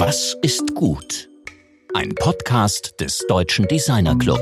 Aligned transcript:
Was 0.00 0.36
ist 0.42 0.76
gut? 0.76 1.28
Ein 1.92 2.14
Podcast 2.14 2.94
des 3.00 3.26
Deutschen 3.26 3.66
Designer 3.66 4.16
Club. 4.16 4.38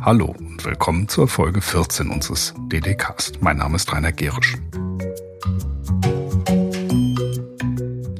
Hallo 0.00 0.34
und 0.36 0.64
willkommen 0.64 1.06
zur 1.06 1.28
Folge 1.28 1.60
14 1.60 2.10
unseres 2.10 2.52
DDcast. 2.72 3.40
Mein 3.40 3.58
Name 3.58 3.76
ist 3.76 3.92
Rainer 3.92 4.10
Gerisch. 4.10 4.56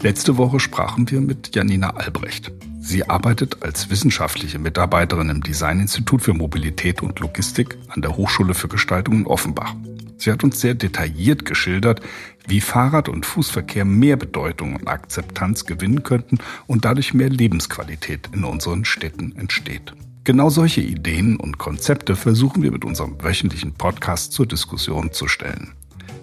Letzte 0.01 0.37
Woche 0.37 0.61
sprachen 0.61 1.11
wir 1.11 1.21
mit 1.21 1.57
Janina 1.57 1.91
Albrecht. 1.97 2.53
Sie 2.81 3.09
arbeitet 3.09 3.65
als 3.65 3.91
wissenschaftliche 3.91 4.61
Mitarbeiterin 4.61 5.29
im 5.29 5.43
Designinstitut 5.43 6.23
für 6.23 6.35
Mobilität 6.35 7.03
und 7.03 7.19
Logistik 7.19 7.77
an 7.89 8.01
der 8.01 8.17
Hochschule 8.17 8.55
für 8.55 8.69
Gestaltung 8.69 9.15
in 9.15 9.27
Offenbach. 9.27 9.75
Sie 10.21 10.31
hat 10.31 10.45
uns 10.45 10.61
sehr 10.61 10.75
detailliert 10.75 11.47
geschildert, 11.47 12.03
wie 12.47 12.61
Fahrrad- 12.61 13.09
und 13.09 13.25
Fußverkehr 13.25 13.87
mehr 13.87 14.17
Bedeutung 14.17 14.77
und 14.77 14.87
Akzeptanz 14.87 15.65
gewinnen 15.65 16.03
könnten 16.03 16.39
und 16.67 16.85
dadurch 16.85 17.15
mehr 17.15 17.31
Lebensqualität 17.31 18.29
in 18.33 18.45
unseren 18.45 18.85
Städten 18.85 19.35
entsteht. 19.37 19.95
Genau 20.25 20.51
solche 20.51 20.83
Ideen 20.83 21.37
und 21.37 21.57
Konzepte 21.57 22.17
versuchen 22.17 22.63
wir 22.63 22.71
mit 22.71 22.85
unserem 22.85 23.23
wöchentlichen 23.23 23.73
Podcast 23.73 24.33
zur 24.33 24.45
Diskussion 24.45 25.11
zu 25.13 25.27
stellen. 25.27 25.73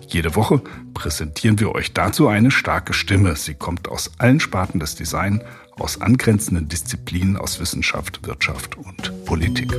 Jede 0.07 0.35
Woche 0.35 0.61
präsentieren 0.93 1.59
wir 1.59 1.73
euch 1.73 1.91
dazu 1.93 2.27
eine 2.27 2.51
starke 2.51 2.93
Stimme. 2.93 3.35
Sie 3.35 3.55
kommt 3.55 3.87
aus 3.87 4.11
allen 4.19 4.39
Sparten 4.39 4.79
des 4.79 4.95
Design, 4.95 5.41
aus 5.71 5.99
angrenzenden 6.01 6.67
Disziplinen 6.67 7.35
aus 7.35 7.59
Wissenschaft, 7.59 8.25
Wirtschaft 8.27 8.77
und 8.77 9.25
Politik. 9.25 9.73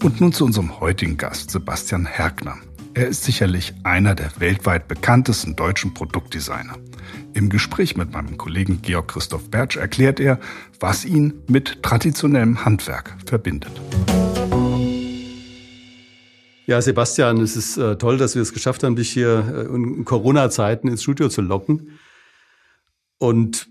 Und 0.00 0.20
nun 0.20 0.32
zu 0.32 0.44
unserem 0.44 0.78
heutigen 0.78 1.16
Gast, 1.16 1.50
Sebastian 1.50 2.06
Hergner. 2.06 2.56
Er 2.94 3.08
ist 3.08 3.24
sicherlich 3.24 3.74
einer 3.82 4.14
der 4.14 4.30
weltweit 4.38 4.86
bekanntesten 4.86 5.56
deutschen 5.56 5.92
Produktdesigner. 5.92 6.76
Im 7.34 7.48
Gespräch 7.48 7.96
mit 7.96 8.12
meinem 8.12 8.38
Kollegen 8.38 8.80
Georg 8.80 9.08
Christoph 9.08 9.50
Bertsch 9.50 9.76
erklärt 9.76 10.20
er, 10.20 10.38
was 10.78 11.04
ihn 11.04 11.42
mit 11.48 11.82
traditionellem 11.82 12.64
Handwerk 12.64 13.16
verbindet. 13.26 13.72
Ja, 16.66 16.80
Sebastian, 16.80 17.40
es 17.40 17.56
ist 17.56 17.76
äh, 17.76 17.96
toll, 17.96 18.18
dass 18.18 18.36
wir 18.36 18.42
es 18.42 18.52
geschafft 18.52 18.84
haben, 18.84 18.94
dich 18.94 19.10
hier 19.10 19.68
äh, 19.68 19.74
in 19.74 20.04
Corona-Zeiten 20.04 20.86
ins 20.86 21.02
Studio 21.02 21.28
zu 21.28 21.40
locken. 21.42 21.98
Und 23.18 23.68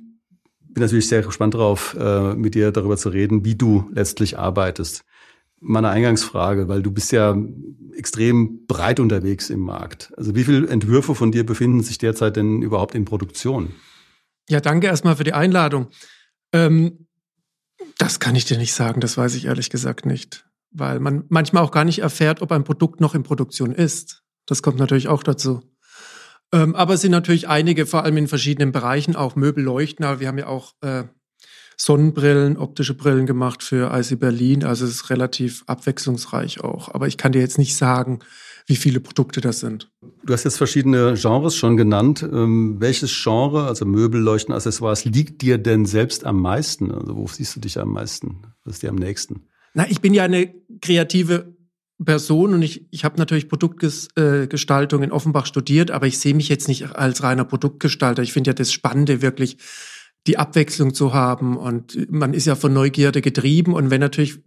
bin 0.59 0.81
natürlich 0.81 1.08
sehr 1.08 1.22
gespannt 1.22 1.53
darauf, 1.53 1.95
äh, 1.97 2.34
mit 2.34 2.53
dir 2.53 2.73
darüber 2.73 2.97
zu 2.97 3.08
reden, 3.08 3.45
wie 3.45 3.56
du 3.56 3.89
letztlich 3.94 4.38
arbeitest 4.38 5.06
meine 5.59 5.89
Eingangsfrage, 5.89 6.67
weil 6.67 6.83
du 6.83 6.91
bist 6.91 7.11
ja 7.11 7.36
extrem 7.95 8.66
breit 8.67 9.00
unterwegs 9.00 9.50
im 9.50 9.61
Markt. 9.61 10.13
Also 10.17 10.36
wie 10.36 10.44
viele 10.44 10.67
Entwürfe 10.67 11.16
von 11.16 11.31
dir 11.31 11.45
befinden 11.45 11.81
sich 11.81 11.97
derzeit 11.97 12.36
denn 12.36 12.61
überhaupt 12.61 12.95
in 12.95 13.05
Produktion? 13.05 13.73
Ja, 14.50 14.61
danke 14.61 14.88
erstmal 14.88 15.16
für 15.16 15.23
die 15.23 15.33
Einladung. 15.33 15.88
Ähm, 16.53 17.08
das 17.97 18.19
kann 18.19 18.35
ich 18.35 18.45
dir 18.45 18.58
nicht 18.58 18.73
sagen, 18.73 19.02
das 19.02 19.17
weiß 19.17 19.35
ich 19.35 19.45
ehrlich 19.45 19.69
gesagt 19.69 20.05
nicht. 20.05 20.45
Weil 20.72 21.00
man 21.00 21.23
manchmal 21.30 21.63
auch 21.63 21.72
gar 21.72 21.85
nicht 21.85 22.00
erfährt, 22.00 22.41
ob 22.41 22.52
ein 22.52 22.63
Produkt 22.63 23.02
noch 23.02 23.16
in 23.16 23.23
Produktion 23.23 23.72
ist. 23.72 24.23
Das 24.45 24.61
kommt 24.61 24.78
natürlich 24.78 25.08
auch 25.08 25.23
dazu. 25.23 25.61
Ähm, 26.53 26.75
aber 26.75 26.94
es 26.94 27.02
sind 27.02 27.11
natürlich 27.11 27.47
einige, 27.47 27.85
vor 27.85 28.03
allem 28.03 28.17
in 28.17 28.28
verschiedenen 28.28 28.72
Bereichen, 28.72 29.16
auch 29.16 29.35
Möbelleuchten. 29.35 30.19
wir 30.19 30.28
haben 30.28 30.38
ja 30.38 30.47
auch 30.47 30.73
äh, 30.81 31.03
Sonnenbrillen, 31.78 32.58
optische 32.58 32.95
Brillen 32.95 33.28
gemacht 33.28 33.64
für 33.64 33.95
IC 33.95 34.20
Berlin. 34.20 34.64
Also 34.64 34.86
es 34.86 34.92
ist 34.92 35.09
relativ 35.11 35.64
abwechslungsreich 35.67 36.61
auch. 36.61 36.94
Aber 36.94 37.08
ich 37.08 37.17
kann 37.17 37.31
dir 37.31 37.39
jetzt 37.39 37.59
nicht 37.59 37.75
sagen, 37.75 38.19
wie 38.66 38.75
viele 38.75 39.00
Produkte 39.00 39.39
das 39.42 39.59
sind. 39.61 39.89
Du 40.25 40.34
hast 40.34 40.44
jetzt 40.44 40.58
verschiedene 40.58 41.14
Genres 41.14 41.56
schon 41.56 41.78
genannt. 41.78 42.22
Ähm, 42.23 42.78
welches 42.80 43.11
Genre, 43.23 43.66
also 43.66 43.86
Möbel, 43.86 44.19
Leuchten, 44.19 44.53
Accessoires, 44.53 45.06
liegt 45.06 45.42
dir 45.42 45.58
denn 45.58 45.86
selbst 45.86 46.25
am 46.25 46.42
meisten? 46.42 46.92
Also 46.92 47.16
wo 47.16 47.28
siehst 47.28 47.56
du 47.56 47.59
dich 47.59 47.80
am 47.80 47.94
meisten? 47.94 48.41
Was 48.66 48.75
ist 48.75 48.84
dir 48.84 48.90
am 48.90 48.96
nächsten? 48.96 49.47
Na, 49.74 49.90
ich 49.90 50.01
bin 50.01 50.13
ja 50.13 50.24
eine 50.24 50.53
kreative 50.81 51.56
Person 52.03 52.53
und 52.53 52.62
ich, 52.62 52.88
ich 52.91 53.06
habe 53.06 53.18
natürlich 53.18 53.47
Produktgestaltung 53.47 55.01
in 55.01 55.12
Offenbach 55.12 55.46
studiert, 55.46 55.91
aber 55.91 56.07
ich 56.07 56.19
sehe 56.19 56.35
mich 56.35 56.50
jetzt 56.50 56.68
nicht 56.68 56.96
als 56.96 57.24
reiner 57.24 57.46
Produktgestalter. 57.46 58.22
Ich 58.22 58.34
finde 58.34 58.50
ja 58.50 58.53
das 58.53 58.72
Spannende 58.72 59.22
wirklich, 59.22 59.57
die 60.27 60.38
Abwechslung 60.38 60.93
zu 60.93 61.13
haben. 61.13 61.57
Und 61.57 62.11
man 62.11 62.33
ist 62.33 62.45
ja 62.45 62.55
von 62.55 62.73
Neugierde 62.73 63.21
getrieben. 63.21 63.73
Und 63.73 63.89
wenn 63.89 64.01
natürlich 64.01 64.39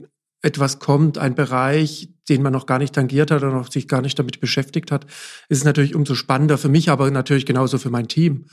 etwas 0.42 0.78
kommt, 0.78 1.18
ein 1.18 1.34
Bereich, 1.34 2.10
den 2.28 2.42
man 2.42 2.52
noch 2.52 2.66
gar 2.66 2.78
nicht 2.78 2.94
tangiert 2.94 3.30
hat 3.30 3.42
oder 3.42 3.52
noch 3.52 3.70
sich 3.70 3.88
gar 3.88 4.00
nicht 4.00 4.18
damit 4.18 4.40
beschäftigt 4.40 4.92
hat, 4.92 5.04
ist 5.48 5.58
es 5.58 5.64
natürlich 5.64 5.94
umso 5.94 6.14
spannender 6.14 6.58
für 6.58 6.68
mich, 6.68 6.90
aber 6.90 7.10
natürlich 7.10 7.46
genauso 7.46 7.78
für 7.78 7.90
mein 7.90 8.08
Team. 8.08 8.46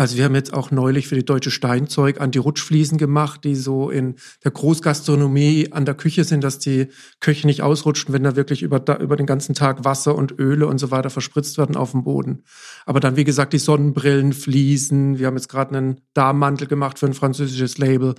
Also 0.00 0.16
wir 0.16 0.24
haben 0.24 0.34
jetzt 0.34 0.54
auch 0.54 0.70
neulich 0.70 1.08
für 1.08 1.14
die 1.14 1.26
Deutsche 1.26 1.50
Steinzeug 1.50 2.22
Anti-Rutschfliesen 2.22 2.96
gemacht, 2.96 3.44
die 3.44 3.54
so 3.54 3.90
in 3.90 4.14
der 4.42 4.50
Großgastronomie 4.50 5.72
an 5.72 5.84
der 5.84 5.94
Küche 5.94 6.24
sind, 6.24 6.42
dass 6.42 6.58
die 6.58 6.88
Köche 7.20 7.46
nicht 7.46 7.60
ausrutschen, 7.60 8.14
wenn 8.14 8.22
da 8.22 8.34
wirklich 8.34 8.62
über, 8.62 8.80
da, 8.80 8.96
über 8.96 9.16
den 9.16 9.26
ganzen 9.26 9.54
Tag 9.54 9.84
Wasser 9.84 10.14
und 10.14 10.38
Öle 10.38 10.66
und 10.68 10.78
so 10.78 10.90
weiter 10.90 11.10
verspritzt 11.10 11.58
werden 11.58 11.76
auf 11.76 11.90
dem 11.90 12.02
Boden. 12.02 12.44
Aber 12.86 12.98
dann, 12.98 13.16
wie 13.16 13.24
gesagt, 13.24 13.52
die 13.52 13.58
Sonnenbrillen, 13.58 14.32
Fliesen. 14.32 15.18
Wir 15.18 15.26
haben 15.26 15.36
jetzt 15.36 15.50
gerade 15.50 15.76
einen 15.76 16.00
Darmmantel 16.14 16.66
gemacht 16.66 16.98
für 16.98 17.04
ein 17.04 17.12
französisches 17.12 17.76
Label. 17.76 18.14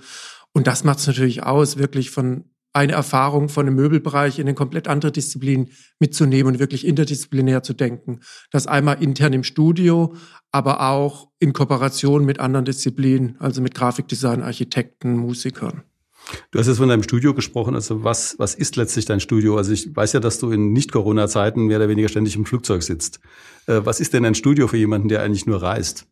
Und 0.52 0.68
das 0.68 0.84
macht 0.84 1.00
es 1.00 1.08
natürlich 1.08 1.42
aus, 1.42 1.78
wirklich 1.78 2.12
von 2.12 2.44
eine 2.72 2.92
Erfahrung 2.92 3.48
von 3.48 3.66
einem 3.66 3.76
Möbelbereich 3.76 4.38
in 4.38 4.46
eine 4.46 4.54
komplett 4.54 4.88
andere 4.88 5.12
Disziplin 5.12 5.70
mitzunehmen 5.98 6.54
und 6.54 6.58
wirklich 6.58 6.86
interdisziplinär 6.86 7.62
zu 7.62 7.74
denken. 7.74 8.20
Das 8.50 8.66
einmal 8.66 9.02
intern 9.02 9.32
im 9.32 9.44
Studio, 9.44 10.14
aber 10.50 10.80
auch 10.88 11.28
in 11.38 11.52
Kooperation 11.52 12.24
mit 12.24 12.40
anderen 12.40 12.64
Disziplinen, 12.64 13.36
also 13.38 13.60
mit 13.60 13.74
Grafikdesign, 13.74 14.42
Architekten, 14.42 15.16
Musikern. 15.16 15.82
Du 16.50 16.58
hast 16.58 16.68
jetzt 16.68 16.78
von 16.78 16.88
deinem 16.88 17.02
Studio 17.02 17.34
gesprochen. 17.34 17.74
Also 17.74 18.04
was, 18.04 18.38
was 18.38 18.54
ist 18.54 18.76
letztlich 18.76 19.04
dein 19.04 19.20
Studio? 19.20 19.56
Also 19.56 19.72
ich 19.72 19.94
weiß 19.94 20.12
ja, 20.12 20.20
dass 20.20 20.38
du 20.38 20.50
in 20.50 20.72
Nicht-Corona-Zeiten 20.72 21.66
mehr 21.66 21.78
oder 21.78 21.88
weniger 21.88 22.08
ständig 22.08 22.36
im 22.36 22.46
Flugzeug 22.46 22.82
sitzt. 22.82 23.20
Äh, 23.66 23.80
was 23.84 24.00
ist 24.00 24.12
denn 24.14 24.24
ein 24.24 24.34
Studio 24.34 24.68
für 24.68 24.76
jemanden, 24.76 25.08
der 25.08 25.22
eigentlich 25.22 25.46
nur 25.46 25.62
reist? 25.62 26.06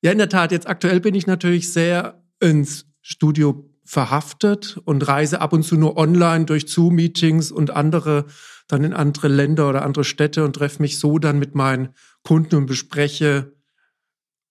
Ja, 0.00 0.12
in 0.12 0.18
der 0.18 0.28
Tat. 0.28 0.52
Jetzt 0.52 0.68
aktuell 0.68 1.00
bin 1.00 1.14
ich 1.14 1.26
natürlich 1.26 1.72
sehr 1.72 2.22
ins 2.40 2.86
Studio 3.02 3.67
verhaftet 3.88 4.78
und 4.84 5.08
reise 5.08 5.40
ab 5.40 5.54
und 5.54 5.62
zu 5.62 5.76
nur 5.76 5.96
online 5.96 6.44
durch 6.44 6.68
Zoom-Meetings 6.68 7.50
und 7.50 7.70
andere 7.70 8.26
dann 8.68 8.84
in 8.84 8.92
andere 8.92 9.28
Länder 9.28 9.66
oder 9.66 9.82
andere 9.82 10.04
Städte 10.04 10.44
und 10.44 10.52
treffe 10.52 10.82
mich 10.82 10.98
so 10.98 11.18
dann 11.18 11.38
mit 11.38 11.54
meinen 11.54 11.88
Kunden 12.22 12.56
und 12.56 12.66
bespreche 12.66 13.54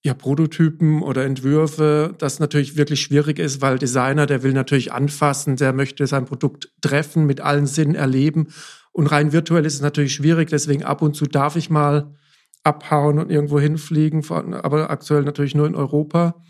ja 0.04 0.16
Prototypen 0.16 1.04
oder 1.04 1.24
Entwürfe, 1.24 2.16
das 2.18 2.40
natürlich 2.40 2.78
wirklich 2.78 3.00
schwierig 3.00 3.38
ist, 3.38 3.62
weil 3.62 3.78
Designer, 3.78 4.26
der 4.26 4.42
will 4.42 4.54
natürlich 4.54 4.92
anfassen, 4.92 5.56
der 5.56 5.72
möchte 5.72 6.08
sein 6.08 6.26
Produkt 6.26 6.72
treffen, 6.82 7.28
mit 7.28 7.40
allen 7.40 7.68
Sinnen 7.68 7.94
erleben 7.94 8.48
und 8.92 9.06
rein 9.06 9.34
virtuell 9.34 9.68
ist 9.68 9.76
es 9.76 9.82
natürlich 9.82 10.16
schwierig, 10.16 10.50
deswegen 10.50 10.84
ab 10.84 11.04
und 11.04 11.16
zu 11.16 11.26
darf 11.28 11.56
ich 11.56 11.70
mal 11.70 12.16
abhauen 12.64 13.20
und 13.20 13.30
irgendwo 13.30 13.60
hinfliegen, 13.60 14.28
aber 14.32 14.90
aktuell 14.90 15.22
natürlich 15.22 15.54
nur 15.54 15.68
in 15.68 15.76
Europa. 15.76 16.42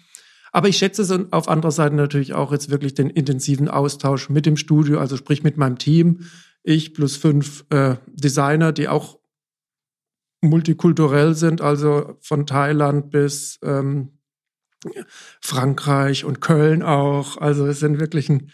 Aber 0.52 0.68
ich 0.68 0.78
schätze 0.78 1.02
es 1.02 1.12
auf 1.31 1.47
anderer 1.47 1.72
Seite 1.72 1.96
natürlich 1.96 2.34
auch 2.34 2.52
jetzt 2.52 2.69
wirklich 2.69 2.94
den 2.94 3.09
intensiven 3.09 3.68
Austausch 3.68 4.30
mit 4.30 4.46
dem 4.46 4.58
Studio, 4.58 5.00
also 5.00 5.18
sprich 5.18 5.44
mit 5.44 5.58
meinem 5.58 5.78
Team. 5.78 6.22
Ich 6.63 6.94
plus 6.94 7.16
fünf 7.16 7.66
äh, 7.69 7.96
Designer, 8.08 8.72
die 8.72 8.88
auch 8.88 9.19
multikulturell 10.41 11.34
sind, 11.34 11.62
also 11.62 12.18
von 12.22 12.46
Thailand 12.46 13.09
bis 13.09 13.59
ähm, 13.63 14.18
Frankreich 15.41 16.25
und 16.25 16.41
Köln 16.41 16.84
auch. 16.84 17.38
Also 17.38 17.66
es 17.66 17.80
sind 17.80 18.00
wirklich 18.00 18.30
ein, 18.30 18.52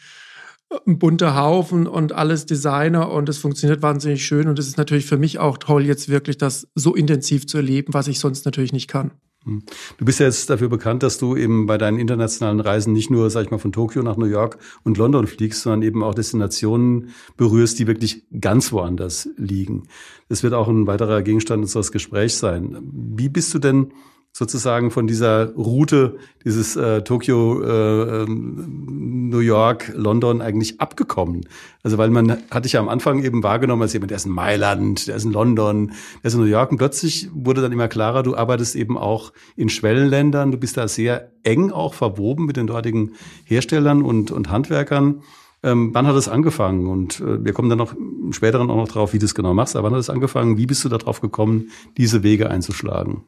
ein 0.87 0.99
bunter 0.99 1.35
Haufen 1.35 1.87
und 1.87 2.13
alles 2.13 2.45
Designer 2.45 3.11
und 3.11 3.29
es 3.29 3.37
funktioniert 3.37 3.81
wahnsinnig 3.81 4.25
schön 4.25 4.47
und 4.47 4.57
es 4.59 4.67
ist 4.67 4.77
natürlich 4.77 5.05
für 5.05 5.17
mich 5.17 5.39
auch 5.39 5.57
toll, 5.57 5.85
jetzt 5.85 6.09
wirklich 6.09 6.37
das 6.37 6.67
so 6.75 6.95
intensiv 6.95 7.47
zu 7.47 7.57
erleben, 7.57 7.94
was 7.94 8.07
ich 8.07 8.19
sonst 8.19 8.45
natürlich 8.45 8.73
nicht 8.73 8.88
kann. 8.88 9.12
Hm. 9.45 9.63
Du 9.98 10.06
bist 10.06 10.19
ja 10.19 10.25
jetzt 10.25 10.50
dafür 10.50 10.69
bekannt, 10.69 11.04
dass 11.04 11.18
du 11.18 11.36
eben 11.36 11.66
bei 11.66 11.78
deinen 11.78 12.00
internationalen 12.00 12.60
Reisen 12.60 12.94
nicht 12.94 13.10
nur, 13.10 13.30
sag 13.30 13.45
ich 13.45 13.51
mal, 13.51 13.57
von 13.57 13.72
Tokio 13.72 14.01
nach 14.01 14.18
New 14.18 14.25
York 14.25 14.57
und 14.84 14.98
London 14.98 15.28
fliegst, 15.28 15.62
sondern 15.62 15.81
eben 15.81 16.04
auch 16.04 16.16
Destinationen 16.16 17.10
berührst, 17.36 17.80
die 17.80 17.88
wirklich 17.88 18.24
ganz 18.40 18.72
woanders 18.72 19.30
liegen. 19.38 19.84
Das 20.30 20.44
wird 20.44 20.54
auch 20.54 20.68
ein 20.68 20.88
weiterer 20.88 21.22
Gegenstand 21.22 21.62
unseres 21.63 21.92
Gesprächs 21.92 22.40
sein. 22.40 22.78
Wie 22.81 23.30
bist 23.30 23.54
du 23.54 23.60
denn 23.60 23.92
sozusagen 24.33 24.89
von 24.89 25.06
dieser 25.06 25.53
Route, 25.53 26.18
dieses 26.44 26.75
äh, 26.75 27.03
Tokio, 27.03 27.62
äh, 27.62 28.24
ähm, 28.24 29.30
New 29.30 29.39
York, 29.39 29.94
London 29.95 30.41
eigentlich 30.41 30.81
abgekommen? 30.81 31.45
Also 31.83 32.00
weil 32.00 32.09
man 32.09 32.38
hatte 32.50 32.65
ich 32.65 32.74
ja 32.74 32.80
am 32.80 32.89
Anfang 32.89 33.24
eben 33.24 33.44
wahrgenommen 33.44 33.83
als 33.83 33.94
jemand, 33.94 34.09
der 34.09 34.18
ist 34.18 34.25
in 34.25 34.31
Mailand, 34.31 35.07
der 35.07 35.15
ist 35.15 35.24
in 35.24 35.31
London, 35.31 35.94
der 36.24 36.27
ist 36.27 36.33
in 36.33 36.41
New 36.41 36.47
York 36.47 36.71
und 36.71 36.80
plötzlich 36.80 37.30
wurde 37.31 37.62
dann 37.62 37.71
immer 37.71 37.88
klarer, 37.88 38.24
du 38.24 38.35
arbeitest 38.35 38.75
eben 38.75 38.97
auch 38.97 39.31
in 39.56 39.69
Schwellenländern, 39.69 40.51
du 40.51 40.57
bist 40.57 40.77
da 40.77 40.88
sehr 40.88 41.31
eng 41.44 41.71
auch 41.71 41.94
verwoben 41.94 42.47
mit 42.47 42.57
den 42.57 42.65
dortigen 42.65 43.12
Herstellern 43.45 44.01
und, 44.01 44.31
und 44.31 44.50
Handwerkern. 44.50 45.21
Ähm, 45.62 45.91
wann 45.94 46.07
hat 46.07 46.15
es 46.15 46.27
angefangen? 46.27 46.88
Und 46.88 47.21
äh, 47.21 47.45
wir 47.45 47.53
kommen 47.53 47.69
dann 47.69 47.77
noch 47.77 47.94
im 47.94 48.33
späteren 48.33 48.69
auch 48.69 48.75
noch 48.75 48.89
drauf, 48.89 49.13
wie 49.13 49.19
du 49.19 49.25
es 49.25 49.35
genau 49.35 49.53
machst. 49.53 49.75
Aber 49.75 49.85
wann 49.85 49.94
hat 49.94 50.01
es 50.01 50.09
angefangen? 50.09 50.57
Wie 50.57 50.65
bist 50.65 50.83
du 50.83 50.89
darauf 50.89 51.21
gekommen, 51.21 51.69
diese 51.95 52.21
Wege 52.21 52.50
einzuschlagen? 52.50 53.24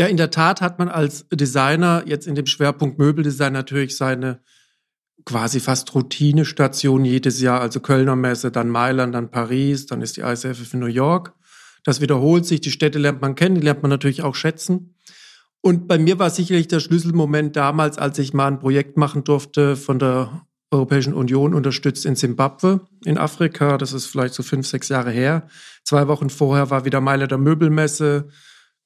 Ja, 0.00 0.06
in 0.06 0.16
der 0.16 0.30
Tat 0.30 0.60
hat 0.60 0.78
man 0.78 0.88
als 0.88 1.26
Designer 1.32 2.04
jetzt 2.06 2.26
in 2.26 2.36
dem 2.36 2.46
Schwerpunkt 2.46 2.98
Möbeldesign 2.98 3.52
natürlich 3.52 3.96
seine 3.96 4.40
quasi 5.24 5.60
fast 5.60 5.94
Routinestation 5.94 7.04
jedes 7.04 7.40
Jahr. 7.40 7.60
Also 7.60 7.80
Kölner 7.80 8.16
Messe, 8.16 8.50
dann 8.50 8.68
Mailand, 8.68 9.14
dann 9.14 9.30
Paris, 9.30 9.86
dann 9.86 10.00
ist 10.00 10.16
die 10.16 10.20
ISF 10.20 10.72
in 10.72 10.80
New 10.80 10.86
York. 10.86 11.34
Das 11.84 12.00
wiederholt 12.00 12.46
sich. 12.46 12.60
Die 12.60 12.70
Städte 12.70 12.98
lernt 12.98 13.20
man 13.20 13.34
kennen, 13.34 13.56
die 13.56 13.60
lernt 13.60 13.82
man 13.82 13.90
natürlich 13.90 14.22
auch 14.22 14.34
schätzen. 14.34 14.94
Und 15.60 15.88
bei 15.88 15.98
mir 15.98 16.18
war 16.18 16.30
sicherlich 16.30 16.68
der 16.68 16.80
Schlüsselmoment 16.80 17.56
damals, 17.56 17.98
als 17.98 18.18
ich 18.18 18.32
mal 18.32 18.46
ein 18.46 18.60
Projekt 18.60 18.96
machen 18.96 19.24
durfte 19.24 19.74
von 19.74 19.98
der 19.98 20.46
Europäischen 20.70 21.14
Union 21.14 21.54
unterstützt 21.54 22.06
in 22.06 22.14
Simbabwe, 22.14 22.80
in 23.04 23.18
Afrika. 23.18 23.78
Das 23.78 23.92
ist 23.92 24.06
vielleicht 24.06 24.34
so 24.34 24.42
fünf, 24.42 24.66
sechs 24.66 24.88
Jahre 24.88 25.10
her. 25.10 25.48
Zwei 25.82 26.06
Wochen 26.08 26.30
vorher 26.30 26.70
war 26.70 26.84
wieder 26.84 27.00
Meile 27.00 27.26
der 27.26 27.38
Möbelmesse, 27.38 28.28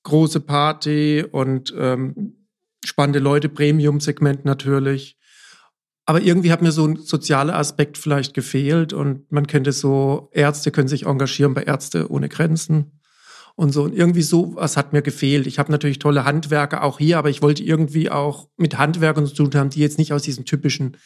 große 0.03 0.41
Party 0.41 1.25
und 1.31 1.75
ähm, 1.79 2.47
spannende 2.85 3.19
Leute, 3.19 3.49
Premium-Segment 3.49 4.45
natürlich. 4.45 5.17
Aber 6.05 6.21
irgendwie 6.21 6.51
hat 6.51 6.63
mir 6.63 6.73
so 6.73 6.85
ein 6.85 6.97
sozialer 6.97 7.57
Aspekt 7.57 7.97
vielleicht 7.97 8.35
gefehlt 8.35 8.93
und 8.93 9.31
man 9.31 9.47
könnte 9.47 9.73
so, 9.73 10.31
Ärzte 10.33 10.73
können 10.73 10.89
sich 10.89 11.07
engagieren 11.07 11.55
bei 11.55 11.63
Ärzte 11.63 12.11
ohne 12.11 12.29
Grenzen 12.29 13.01
und 13.55 13.71
so. 13.73 13.85
Und 13.85 13.95
irgendwie 13.95 14.23
so 14.23 14.57
was 14.57 14.77
hat 14.77 14.93
mir 14.93 15.03
gefehlt. 15.03 15.47
Ich 15.47 15.61
habe 15.61 15.71
natürlich 15.71 16.01
tolle 16.01 16.25
Handwerker 16.25 16.83
auch 16.83 16.99
hier, 16.99 17.19
aber 17.19 17.31
ich 17.31 17.41
wollte 17.41 17.63
irgendwie 17.63 18.11
auch 18.11 18.49
mit 18.57 18.79
Handwerkern 18.79 19.27
zu 19.27 19.35
tun 19.35 19.55
haben, 19.55 19.71
die 19.71 19.81
jetzt 19.81 19.99
nicht 19.99 20.13
aus 20.13 20.23
diesen 20.23 20.45
typischen 20.45 20.97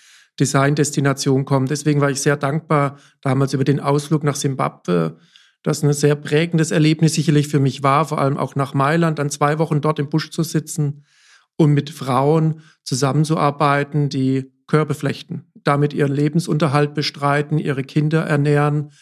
Design-Destination 0.41 1.45
kommen. 1.45 1.67
Deswegen 1.67 2.01
war 2.01 2.11
ich 2.11 2.21
sehr 2.21 2.37
dankbar 2.37 2.99
damals 3.21 3.53
über 3.53 3.65
den 3.65 3.81
Ausflug 3.81 4.25
nach 4.25 4.37
Simbabwe, 4.37 5.19
das 5.67 5.83
ein 5.83 5.93
sehr 5.93 6.15
prägendes 6.15 6.71
Erlebnis 6.71 7.15
sicherlich 7.15 7.49
für 7.49 7.59
mich 7.59 7.83
war, 7.83 8.07
vor 8.07 8.21
allem 8.21 8.37
auch 8.37 8.55
nach 8.55 8.73
Mailand, 8.73 9.19
dann 9.19 9.31
zwei 9.31 9.59
Wochen 9.59 9.81
dort 9.81 9.99
im 9.99 10.09
Busch 10.09 10.31
zu 10.31 10.43
sitzen 10.43 11.05
und 11.57 11.73
mit 11.73 11.91
Frauen 11.91 12.61
zusammenzuarbeiten, 12.85 14.09
die 14.09 14.53
Körbe 14.69 14.95
flechten, 14.95 15.47
damit 15.65 15.93
ihren 15.93 16.13
Lebensunterhalt 16.13 16.95
bestreiten, 16.95 17.59
ihre 17.59 17.83
Kinder 17.83 18.23
ernähren, 18.23 18.93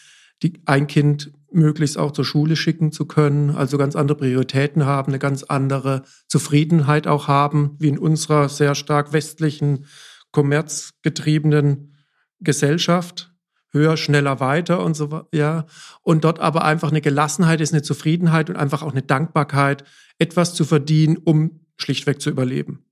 die, 0.41 0.53
ein 0.65 0.87
Kind 0.87 1.31
möglichst 1.51 1.97
auch 1.97 2.11
zur 2.11 2.25
Schule 2.25 2.55
schicken 2.55 2.91
zu 2.91 3.05
können, 3.05 3.51
also 3.51 3.77
ganz 3.77 3.95
andere 3.95 4.17
Prioritäten 4.17 4.85
haben, 4.85 5.11
eine 5.11 5.19
ganz 5.19 5.43
andere 5.43 6.01
Zufriedenheit 6.27 7.05
auch 7.05 7.27
haben, 7.27 7.75
wie 7.79 7.89
in 7.89 7.99
unserer 7.99 8.49
sehr 8.49 8.73
stark 8.75 9.13
westlichen 9.13 9.85
kommerzgetriebenen 10.31 11.95
Gesellschaft, 12.39 13.34
höher, 13.75 13.97
schneller, 13.97 14.39
weiter 14.39 14.83
und 14.83 14.95
so 14.95 15.27
ja. 15.31 15.67
Und 16.01 16.23
dort 16.23 16.39
aber 16.39 16.65
einfach 16.65 16.89
eine 16.89 17.01
Gelassenheit 17.01 17.61
ist, 17.61 17.73
eine 17.73 17.83
Zufriedenheit 17.83 18.49
und 18.49 18.55
einfach 18.55 18.81
auch 18.81 18.91
eine 18.91 19.03
Dankbarkeit, 19.03 19.83
etwas 20.17 20.55
zu 20.55 20.65
verdienen, 20.65 21.17
um 21.17 21.59
schlichtweg 21.77 22.19
zu 22.19 22.31
überleben. 22.31 22.85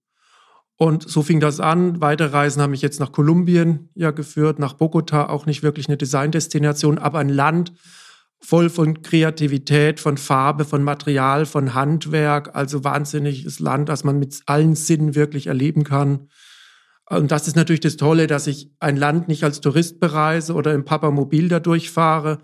Und 0.75 1.07
so 1.09 1.23
fing 1.23 1.39
das 1.39 1.59
an. 1.59 2.01
Weitere 2.01 2.29
Reisen 2.29 2.61
haben 2.61 2.71
mich 2.71 2.81
jetzt 2.81 2.99
nach 2.99 3.11
Kolumbien 3.11 3.89
ja 3.95 4.11
geführt, 4.11 4.59
nach 4.59 4.73
Bogota, 4.73 5.29
auch 5.29 5.45
nicht 5.45 5.63
wirklich 5.63 5.87
eine 5.87 5.97
Designdestination, 5.97 6.97
aber 6.97 7.19
ein 7.19 7.29
Land 7.29 7.73
voll 8.43 8.69
von 8.69 9.01
Kreativität, 9.01 9.99
von 10.01 10.17
Farbe, 10.17 10.65
von 10.65 10.83
Material, 10.83 11.45
von 11.45 11.73
Handwerk, 11.73 12.55
also 12.55 12.83
wahnsinniges 12.83 13.59
Land, 13.59 13.87
das 13.87 14.03
man 14.03 14.19
mit 14.19 14.41
allen 14.45 14.75
Sinnen 14.75 15.15
wirklich 15.15 15.47
erleben 15.47 15.85
kann. 15.85 16.27
Und 17.17 17.31
das 17.31 17.47
ist 17.47 17.55
natürlich 17.55 17.79
das 17.79 17.97
Tolle, 17.97 18.27
dass 18.27 18.47
ich 18.47 18.71
ein 18.79 18.97
Land 18.97 19.27
nicht 19.27 19.43
als 19.43 19.61
Tourist 19.61 19.99
bereise 19.99 20.53
oder 20.53 20.73
im 20.73 20.85
Papamobil 20.85 21.47
da 21.47 21.59
durchfahre, 21.59 22.39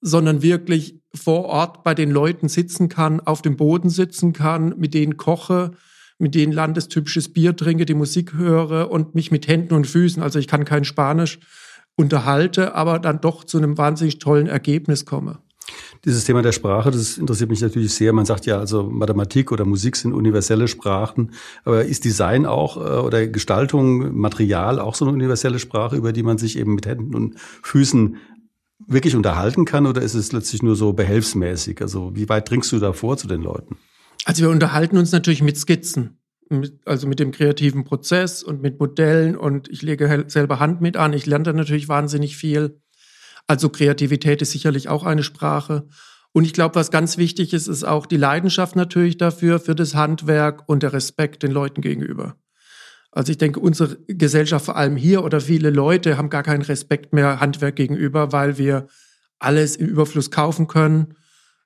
sondern 0.00 0.42
wirklich 0.42 1.00
vor 1.14 1.44
Ort 1.44 1.84
bei 1.84 1.94
den 1.94 2.10
Leuten 2.10 2.48
sitzen 2.48 2.88
kann, 2.88 3.20
auf 3.20 3.42
dem 3.42 3.56
Boden 3.56 3.90
sitzen 3.90 4.32
kann, 4.32 4.74
mit 4.78 4.94
denen 4.94 5.16
koche, 5.16 5.72
mit 6.18 6.34
denen 6.34 6.52
landestypisches 6.52 7.32
Bier 7.32 7.56
trinke, 7.56 7.84
die 7.84 7.94
Musik 7.94 8.34
höre 8.34 8.90
und 8.90 9.14
mich 9.14 9.30
mit 9.30 9.48
Händen 9.48 9.74
und 9.74 9.86
Füßen, 9.86 10.22
also 10.22 10.38
ich 10.38 10.48
kann 10.48 10.64
kein 10.64 10.84
Spanisch, 10.84 11.38
unterhalte, 11.96 12.74
aber 12.74 12.98
dann 12.98 13.20
doch 13.20 13.44
zu 13.44 13.58
einem 13.58 13.76
wahnsinnig 13.76 14.18
tollen 14.18 14.46
Ergebnis 14.46 15.04
komme. 15.04 15.40
Dieses 16.04 16.24
Thema 16.24 16.42
der 16.42 16.52
Sprache, 16.52 16.90
das 16.90 17.18
interessiert 17.18 17.50
mich 17.50 17.60
natürlich 17.60 17.94
sehr. 17.94 18.12
Man 18.12 18.26
sagt 18.26 18.46
ja, 18.46 18.58
also 18.58 18.84
Mathematik 18.84 19.52
oder 19.52 19.64
Musik 19.64 19.96
sind 19.96 20.12
universelle 20.12 20.68
Sprachen. 20.68 21.32
Aber 21.64 21.84
ist 21.84 22.04
Design 22.04 22.46
auch 22.46 22.76
äh, 22.76 23.00
oder 23.00 23.26
Gestaltung, 23.28 24.16
Material 24.16 24.80
auch 24.80 24.94
so 24.94 25.04
eine 25.04 25.14
universelle 25.14 25.58
Sprache, 25.58 25.96
über 25.96 26.12
die 26.12 26.22
man 26.22 26.38
sich 26.38 26.58
eben 26.58 26.74
mit 26.74 26.86
Händen 26.86 27.14
und 27.14 27.38
Füßen 27.62 28.16
wirklich 28.86 29.14
unterhalten 29.14 29.64
kann? 29.64 29.86
Oder 29.86 30.02
ist 30.02 30.14
es 30.14 30.32
letztlich 30.32 30.62
nur 30.62 30.76
so 30.76 30.92
behelfsmäßig? 30.92 31.80
Also 31.80 32.14
wie 32.14 32.28
weit 32.28 32.50
dringst 32.50 32.72
du 32.72 32.78
da 32.78 32.92
vor 32.92 33.16
zu 33.16 33.28
den 33.28 33.42
Leuten? 33.42 33.76
Also 34.24 34.42
wir 34.42 34.50
unterhalten 34.50 34.96
uns 34.96 35.12
natürlich 35.12 35.42
mit 35.42 35.56
Skizzen. 35.56 36.18
also 36.84 37.06
mit 37.06 37.18
dem 37.18 37.30
kreativen 37.30 37.84
Prozess 37.84 38.42
und 38.42 38.60
mit 38.60 38.78
Modellen 38.78 39.36
und 39.36 39.68
ich 39.68 39.82
lege 39.82 40.24
selber 40.26 40.58
Hand 40.60 40.80
mit 40.80 40.96
an. 40.96 41.12
Ich 41.12 41.26
lerne 41.26 41.44
da 41.44 41.52
natürlich 41.52 41.88
wahnsinnig 41.88 42.36
viel. 42.36 42.81
Also 43.46 43.68
Kreativität 43.68 44.42
ist 44.42 44.52
sicherlich 44.52 44.88
auch 44.88 45.04
eine 45.04 45.22
Sprache. 45.22 45.86
Und 46.32 46.44
ich 46.44 46.54
glaube, 46.54 46.76
was 46.76 46.90
ganz 46.90 47.18
wichtig 47.18 47.52
ist, 47.52 47.68
ist 47.68 47.84
auch 47.84 48.06
die 48.06 48.16
Leidenschaft 48.16 48.74
natürlich 48.76 49.18
dafür, 49.18 49.60
für 49.60 49.74
das 49.74 49.94
Handwerk 49.94 50.62
und 50.66 50.82
der 50.82 50.92
Respekt 50.92 51.42
den 51.42 51.52
Leuten 51.52 51.82
gegenüber. 51.82 52.36
Also 53.10 53.30
ich 53.30 53.38
denke, 53.38 53.60
unsere 53.60 53.98
Gesellschaft, 54.08 54.64
vor 54.64 54.76
allem 54.76 54.96
hier 54.96 55.22
oder 55.22 55.40
viele 55.40 55.68
Leute, 55.68 56.16
haben 56.16 56.30
gar 56.30 56.42
keinen 56.42 56.62
Respekt 56.62 57.12
mehr 57.12 57.40
Handwerk 57.40 57.76
gegenüber, 57.76 58.32
weil 58.32 58.56
wir 58.56 58.86
alles 59.38 59.76
im 59.76 59.86
Überfluss 59.86 60.30
kaufen 60.30 60.66
können. 60.66 61.14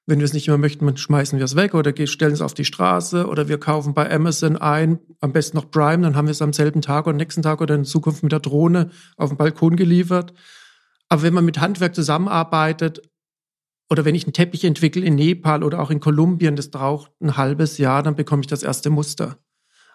Wenn 0.06 0.19
wir 0.19 0.25
es 0.25 0.32
nicht 0.32 0.49
mehr 0.49 0.58
möchten, 0.58 0.96
schmeißen 0.96 1.38
wir 1.38 1.44
es 1.44 1.56
weg 1.56 1.75
oder 1.75 1.93
stellen 2.06 2.32
es 2.32 2.40
auf 2.40 2.55
die 2.55 2.64
Straße 2.64 3.26
oder 3.26 3.49
wir 3.49 3.58
kaufen 3.58 3.94
bei 3.94 4.11
Amazon 4.11 4.56
ein, 4.56 4.99
am 5.20 5.32
besten 5.32 5.56
noch 5.56 5.70
Prime, 5.70 6.02
dann 6.02 6.17
haben 6.17 6.26
wir 6.26 6.32
es 6.32 6.43
am 6.43 6.52
selben 6.52 6.81
Tag 6.81 7.06
oder 7.06 7.17
nächsten 7.17 7.43
Tag 7.43 7.61
oder 7.61 7.75
in 7.75 7.84
Zukunft 7.84 8.23
mit 8.23 8.32
der 8.32 8.40
Drohne 8.40 8.90
auf 9.17 9.31
den 9.31 9.38
Balkon 9.38 9.76
geliefert. 9.76 10.32
Aber 11.08 11.22
wenn 11.22 11.34
man 11.34 11.44
mit 11.44 11.60
Handwerk 11.60 11.94
zusammenarbeitet, 11.94 13.02
oder 13.88 14.04
wenn 14.04 14.14
ich 14.14 14.24
einen 14.24 14.32
Teppich 14.32 14.64
entwickle 14.64 15.04
in 15.04 15.14
Nepal 15.14 15.62
oder 15.62 15.80
auch 15.80 15.90
in 15.90 16.00
Kolumbien, 16.00 16.56
das 16.56 16.70
braucht 16.70 17.12
ein 17.20 17.36
halbes 17.36 17.78
Jahr, 17.78 18.02
dann 18.02 18.16
bekomme 18.16 18.40
ich 18.40 18.48
das 18.48 18.62
erste 18.62 18.90
Muster. 18.90 19.38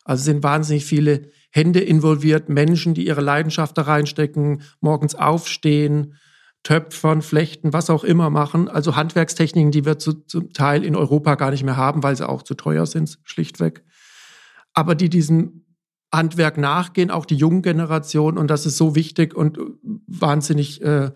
Also 0.04 0.24
sind 0.24 0.44
wahnsinnig 0.44 0.86
viele 0.86 1.30
Hände 1.52 1.82
involviert, 1.82 2.50
Menschen, 2.50 2.94
die 2.94 3.06
ihre 3.06 3.22
Leidenschaft 3.22 3.78
da 3.78 3.84
reinstecken, 3.84 4.64
morgens 4.80 5.16
aufstehen, 5.16 6.16
Töpfern, 6.64 7.22
Flechten, 7.22 7.74
was 7.74 7.90
auch 7.90 8.04
immer 8.04 8.30
machen. 8.30 8.70
Also 8.70 8.96
Handwerkstechniken, 8.96 9.72
die 9.72 9.86
wir 9.86 9.98
zu, 9.98 10.14
zum 10.14 10.54
Teil 10.54 10.86
in 10.86 10.96
Europa 10.96 11.36
gar 11.36 11.52
nicht 11.52 11.64
mehr 11.64 11.78
haben, 11.78 12.04
weil 12.04 12.16
sie 12.16 12.28
auch 12.28 12.44
zu 12.44 12.54
teuer 12.54 12.86
sind, 12.86 13.20
schlichtweg. 13.24 13.84
Aber 14.74 14.96
die 14.96 15.10
diesen 15.10 15.61
Handwerk 16.12 16.58
nachgehen, 16.58 17.12
auch 17.12 17.26
die 17.26 17.36
jungen 17.36 17.62
Generation. 17.62 18.38
Und 18.38 18.50
das 18.50 18.66
ist 18.66 18.78
so 18.78 18.96
wichtig 18.96 19.36
und 19.36 19.58
wahnsinnig 20.08 20.82
äh, 20.82 21.12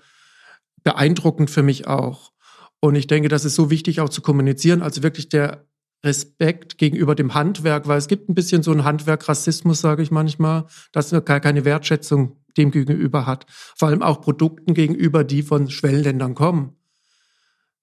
beeindruckend 0.84 1.50
für 1.50 1.64
mich 1.64 1.88
auch. 1.88 2.32
Und 2.80 2.96
ich 2.96 3.08
denke, 3.08 3.30
das 3.30 3.46
ist 3.46 3.56
so 3.56 3.70
wichtig 3.70 4.00
auch 4.00 4.10
zu 4.10 4.22
kommunizieren, 4.22 4.82
also 4.82 5.04
wirklich 5.04 5.30
der 5.30 5.66
Respekt 6.04 6.78
gegenüber 6.78 7.16
dem 7.16 7.34
Handwerk, 7.34 7.88
weil 7.88 7.98
es 7.98 8.08
gibt 8.08 8.30
ein 8.30 8.36
bisschen 8.36 8.62
so 8.62 8.72
einen 8.72 8.84
Handwerkrassismus, 8.84 9.82
sage 9.82 10.04
ich 10.04 10.12
manchmal, 10.12 10.66
dass 10.92 11.12
man 11.12 11.26
gar 11.26 11.40
keine 11.40 11.66
Wertschätzung 11.66 12.38
dem 12.58 12.72
gegenüber 12.72 13.26
hat. 13.26 13.48
Vor 13.50 13.88
allem 13.88 14.04
auch 14.04 14.22
Produkten 14.22 14.74
gegenüber, 14.76 15.24
die 15.24 15.42
von 15.42 15.70
Schwellenländern 15.70 16.36
kommen. 16.36 16.76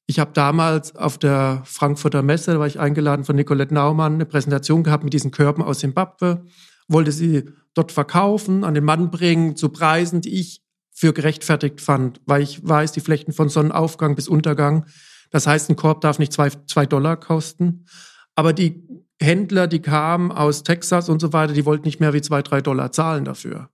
Ich 0.07 0.19
habe 0.19 0.33
damals 0.33 0.95
auf 0.95 1.19
der 1.19 1.62
Frankfurter 1.64 2.23
Messe, 2.23 2.52
da 2.52 2.59
war 2.61 2.66
ich 2.66 2.78
eingeladen 2.78 3.25
von 3.25 3.37
Nicolette 3.37 3.75
Naumann, 3.75 4.14
eine 4.14 4.26
Präsentation 4.26 4.83
gehabt 4.83 5.04
mit 5.04 5.12
diesen 5.12 5.31
Körben 5.31 5.62
aus 5.62 5.81
Simbabwe 5.81 6.45
wollte 6.89 7.12
sie 7.12 7.45
dort 7.75 7.93
verkaufen, 7.93 8.65
an 8.65 8.75
den 8.75 8.85
Mann 8.85 9.11
bringen, 9.11 9.57
zu 9.57 9.71
Preisen, 9.71 10.21
die 10.21 10.41
ich 10.41 10.62
für 10.93 11.12
gerechtfertigt 11.12 11.81
fand, 11.81 12.21
weil 12.27 12.43
ich 12.43 12.67
weiß, 12.67 12.93
die 12.93 13.01
Flechten 13.01 13.33
von 13.33 13.49
Sonnenaufgang 13.49 14.15
bis 14.15 14.29
Untergang. 14.29 14.87
Das 15.31 15.47
heißt, 15.47 15.71
ein 15.71 15.77
Korb 15.77 16.03
darf 16.03 16.19
nicht 16.19 16.33
zwei, 16.33 16.51
zwei 16.67 16.87
Dollar 16.87 17.17
kosten. 17.17 17.87
Aber 18.35 18.53
die 18.53 18.87
Händler, 19.21 19.67
die 19.67 19.81
kamen 19.81 20.31
aus 20.31 20.62
Texas 20.62 21.09
und 21.09 21.21
so 21.21 21.33
weiter, 21.33 21.55
die 21.55 21.65
wollten 21.65 21.87
nicht 21.87 22.01
mehr 22.01 22.12
wie 22.12 22.23
zwei, 22.23 22.43
drei 22.43 22.61
Dollar 22.61 22.93
zahlen 22.93 23.25
dafür. 23.25 23.72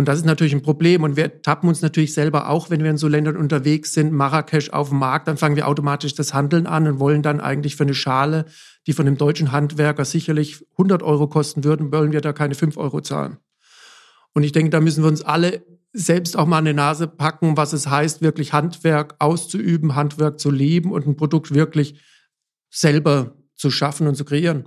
Und 0.00 0.06
das 0.06 0.16
ist 0.16 0.24
natürlich 0.24 0.54
ein 0.54 0.62
Problem. 0.62 1.02
Und 1.02 1.16
wir 1.16 1.42
tappen 1.42 1.68
uns 1.68 1.82
natürlich 1.82 2.14
selber 2.14 2.48
auch, 2.48 2.70
wenn 2.70 2.82
wir 2.82 2.88
in 2.88 2.96
so 2.96 3.06
Ländern 3.06 3.36
unterwegs 3.36 3.92
sind, 3.92 4.14
Marrakesch 4.14 4.70
auf 4.70 4.88
dem 4.88 4.98
Markt, 4.98 5.28
dann 5.28 5.36
fangen 5.36 5.56
wir 5.56 5.68
automatisch 5.68 6.14
das 6.14 6.32
Handeln 6.32 6.66
an 6.66 6.88
und 6.88 6.98
wollen 7.00 7.22
dann 7.22 7.38
eigentlich 7.38 7.76
für 7.76 7.82
eine 7.82 7.92
Schale, 7.92 8.46
die 8.86 8.94
von 8.94 9.06
einem 9.06 9.18
deutschen 9.18 9.52
Handwerker 9.52 10.06
sicherlich 10.06 10.64
100 10.72 11.02
Euro 11.02 11.26
kosten 11.26 11.64
würden, 11.64 11.92
wollen 11.92 12.12
wir 12.12 12.22
da 12.22 12.32
keine 12.32 12.54
5 12.54 12.78
Euro 12.78 13.02
zahlen. 13.02 13.36
Und 14.32 14.42
ich 14.42 14.52
denke, 14.52 14.70
da 14.70 14.80
müssen 14.80 15.04
wir 15.04 15.08
uns 15.08 15.20
alle 15.20 15.62
selbst 15.92 16.34
auch 16.34 16.46
mal 16.46 16.56
an 16.56 16.64
die 16.64 16.72
Nase 16.72 17.06
packen, 17.06 17.58
was 17.58 17.74
es 17.74 17.86
heißt, 17.86 18.22
wirklich 18.22 18.54
Handwerk 18.54 19.16
auszuüben, 19.18 19.96
Handwerk 19.96 20.40
zu 20.40 20.50
leben 20.50 20.92
und 20.92 21.06
ein 21.06 21.16
Produkt 21.16 21.54
wirklich 21.54 22.00
selber 22.70 23.36
zu 23.54 23.70
schaffen 23.70 24.06
und 24.06 24.14
zu 24.14 24.24
kreieren. 24.24 24.64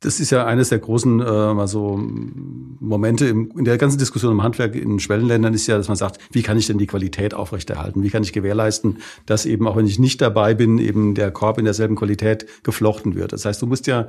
Das 0.00 0.20
ist 0.20 0.30
ja 0.30 0.46
eines 0.46 0.68
der 0.68 0.78
großen 0.78 1.20
äh, 1.20 1.24
mal 1.54 1.66
so 1.66 1.96
Momente 1.98 3.26
im, 3.26 3.50
in 3.58 3.64
der 3.64 3.78
ganzen 3.78 3.98
Diskussion 3.98 4.30
im 4.30 4.42
Handwerk 4.42 4.76
in 4.76 5.00
Schwellenländern 5.00 5.54
ist 5.54 5.66
ja, 5.66 5.76
dass 5.76 5.88
man 5.88 5.96
sagt, 5.96 6.20
wie 6.30 6.42
kann 6.42 6.56
ich 6.56 6.68
denn 6.68 6.78
die 6.78 6.86
Qualität 6.86 7.34
aufrechterhalten? 7.34 8.04
Wie 8.04 8.10
kann 8.10 8.22
ich 8.22 8.32
gewährleisten, 8.32 8.98
dass 9.26 9.44
eben 9.44 9.66
auch 9.66 9.74
wenn 9.76 9.86
ich 9.86 9.98
nicht 9.98 10.20
dabei 10.20 10.54
bin, 10.54 10.78
eben 10.78 11.14
der 11.14 11.32
Korb 11.32 11.58
in 11.58 11.64
derselben 11.64 11.96
Qualität 11.96 12.46
geflochten 12.62 13.16
wird? 13.16 13.32
Das 13.32 13.44
heißt, 13.44 13.60
du 13.60 13.66
musst 13.66 13.88
ja 13.88 14.06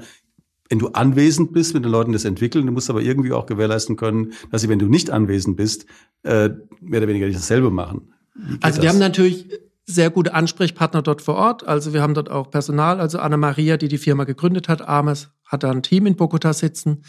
wenn 0.69 0.79
du 0.79 0.89
anwesend 0.89 1.51
bist, 1.51 1.73
mit 1.73 1.83
den 1.83 1.91
Leuten 1.91 2.13
das 2.13 2.25
entwickeln, 2.25 2.67
du 2.67 2.71
musst 2.71 2.91
aber 2.91 3.01
irgendwie 3.01 3.31
auch 3.33 3.47
gewährleisten 3.47 3.95
können, 3.95 4.33
dass 4.51 4.61
sie, 4.61 4.69
wenn 4.69 4.77
du 4.77 4.85
nicht 4.85 5.09
anwesend 5.09 5.57
bist, 5.57 5.87
äh, 6.21 6.49
mehr 6.79 6.99
oder 6.99 7.07
weniger 7.07 7.25
nicht 7.25 7.39
dasselbe 7.39 7.71
machen. 7.71 8.13
Also 8.61 8.77
wir 8.77 8.83
das? 8.83 8.93
haben 8.93 8.99
natürlich 8.99 9.49
sehr 9.93 10.09
gute 10.09 10.33
Ansprechpartner 10.33 11.01
dort 11.01 11.21
vor 11.21 11.35
Ort. 11.35 11.67
Also 11.67 11.93
wir 11.93 12.01
haben 12.01 12.13
dort 12.13 12.29
auch 12.29 12.49
Personal. 12.51 12.99
Also 12.99 13.19
Anna 13.19 13.37
Maria, 13.37 13.77
die 13.77 13.87
die 13.87 13.97
Firma 13.97 14.23
gegründet 14.23 14.69
hat, 14.69 14.87
Ames, 14.87 15.29
hat 15.45 15.63
da 15.63 15.71
ein 15.71 15.83
Team 15.83 16.05
in 16.05 16.15
Bogota 16.15 16.53
sitzen. 16.53 17.03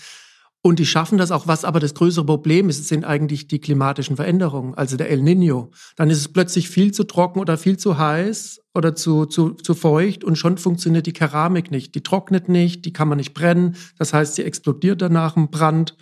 Und 0.63 0.79
die 0.79 0.87
schaffen 0.87 1.17
das 1.17 1.31
auch. 1.31 1.47
Was 1.47 1.65
aber 1.65 1.81
das 1.81 1.95
größere 1.95 2.27
Problem 2.27 2.69
ist, 2.69 2.87
sind 2.87 3.05
eigentlich 3.05 3.49
die 3.49 3.61
klimatischen 3.61 4.17
Veränderungen, 4.17 4.75
also 4.75 4.97
der 4.99 5.09
El 5.09 5.23
Nino. 5.23 5.71
Dann 5.97 6.11
ist 6.11 6.19
es 6.19 6.29
plötzlich 6.29 6.69
viel 6.69 6.93
zu 6.93 7.05
trocken 7.05 7.41
oder 7.41 7.57
viel 7.57 7.79
zu 7.79 7.97
heiß 7.97 8.61
oder 8.75 8.95
zu, 8.95 9.25
zu, 9.25 9.55
zu 9.55 9.75
feucht 9.75 10.23
und 10.23 10.37
schon 10.37 10.59
funktioniert 10.59 11.07
die 11.07 11.15
Keramik 11.15 11.71
nicht. 11.71 11.95
Die 11.95 12.03
trocknet 12.03 12.51
nicht, 12.51 12.85
die 12.85 12.93
kann 12.93 13.09
man 13.09 13.17
nicht 13.17 13.33
brennen. 13.33 13.77
Das 13.97 14.13
heißt, 14.13 14.35
sie 14.35 14.45
explodiert 14.45 15.01
danach 15.01 15.37
im 15.37 15.51
Brand 15.51 15.97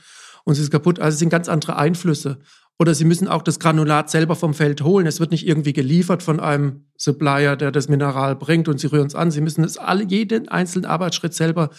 und 0.45 0.55
sie 0.55 0.63
ist 0.63 0.73
kaputt. 0.73 0.99
Also 0.99 1.15
es 1.15 1.19
sind 1.21 1.31
ganz 1.31 1.49
andere 1.49 1.77
Einflüsse. 1.77 2.41
Oder 2.79 2.95
sie 2.95 3.05
müssen 3.05 3.27
auch 3.27 3.43
das 3.43 3.59
Granulat 3.59 4.09
selber 4.09 4.37
vom 4.37 4.55
Feld 4.55 4.83
holen. 4.83 5.07
Es 5.07 5.19
wird 5.19 5.33
nicht 5.33 5.47
irgendwie 5.47 5.73
geliefert 5.73 6.23
von 6.23 6.39
einem 6.39 6.85
Supplier, 6.97 7.57
der 7.57 7.73
das 7.73 7.89
Mineral 7.89 8.37
bringt 8.37 8.69
und 8.69 8.79
sie 8.79 8.87
rühren 8.87 9.09
es 9.09 9.17
an. 9.17 9.33
Sie 9.33 9.41
müssen 9.41 9.65
es 9.65 9.79
alle, 9.79 10.05
jeden 10.05 10.49
einzelnen 10.49 10.85
Arbeitsschritt 10.85 11.35
selber 11.35 11.71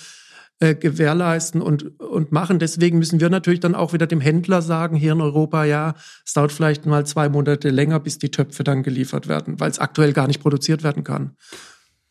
äh, 0.59 0.75
gewährleisten 0.75 1.61
und, 1.61 2.01
und 2.01 2.33
machen. 2.33 2.59
Deswegen 2.59 2.99
müssen 2.99 3.21
wir 3.21 3.29
natürlich 3.29 3.61
dann 3.61 3.75
auch 3.75 3.93
wieder 3.93 4.07
dem 4.07 4.19
Händler 4.19 4.61
sagen, 4.61 4.97
hier 4.97 5.13
in 5.13 5.21
Europa, 5.21 5.63
ja, 5.63 5.93
es 6.25 6.33
dauert 6.33 6.51
vielleicht 6.51 6.85
mal 6.85 7.05
zwei 7.05 7.29
Monate 7.29 7.69
länger, 7.69 8.01
bis 8.01 8.19
die 8.19 8.29
Töpfe 8.29 8.65
dann 8.65 8.83
geliefert 8.83 9.29
werden, 9.29 9.57
weil 9.61 9.71
es 9.71 9.79
aktuell 9.79 10.11
gar 10.11 10.27
nicht 10.27 10.41
produziert 10.41 10.83
werden 10.83 11.05
kann. 11.05 11.37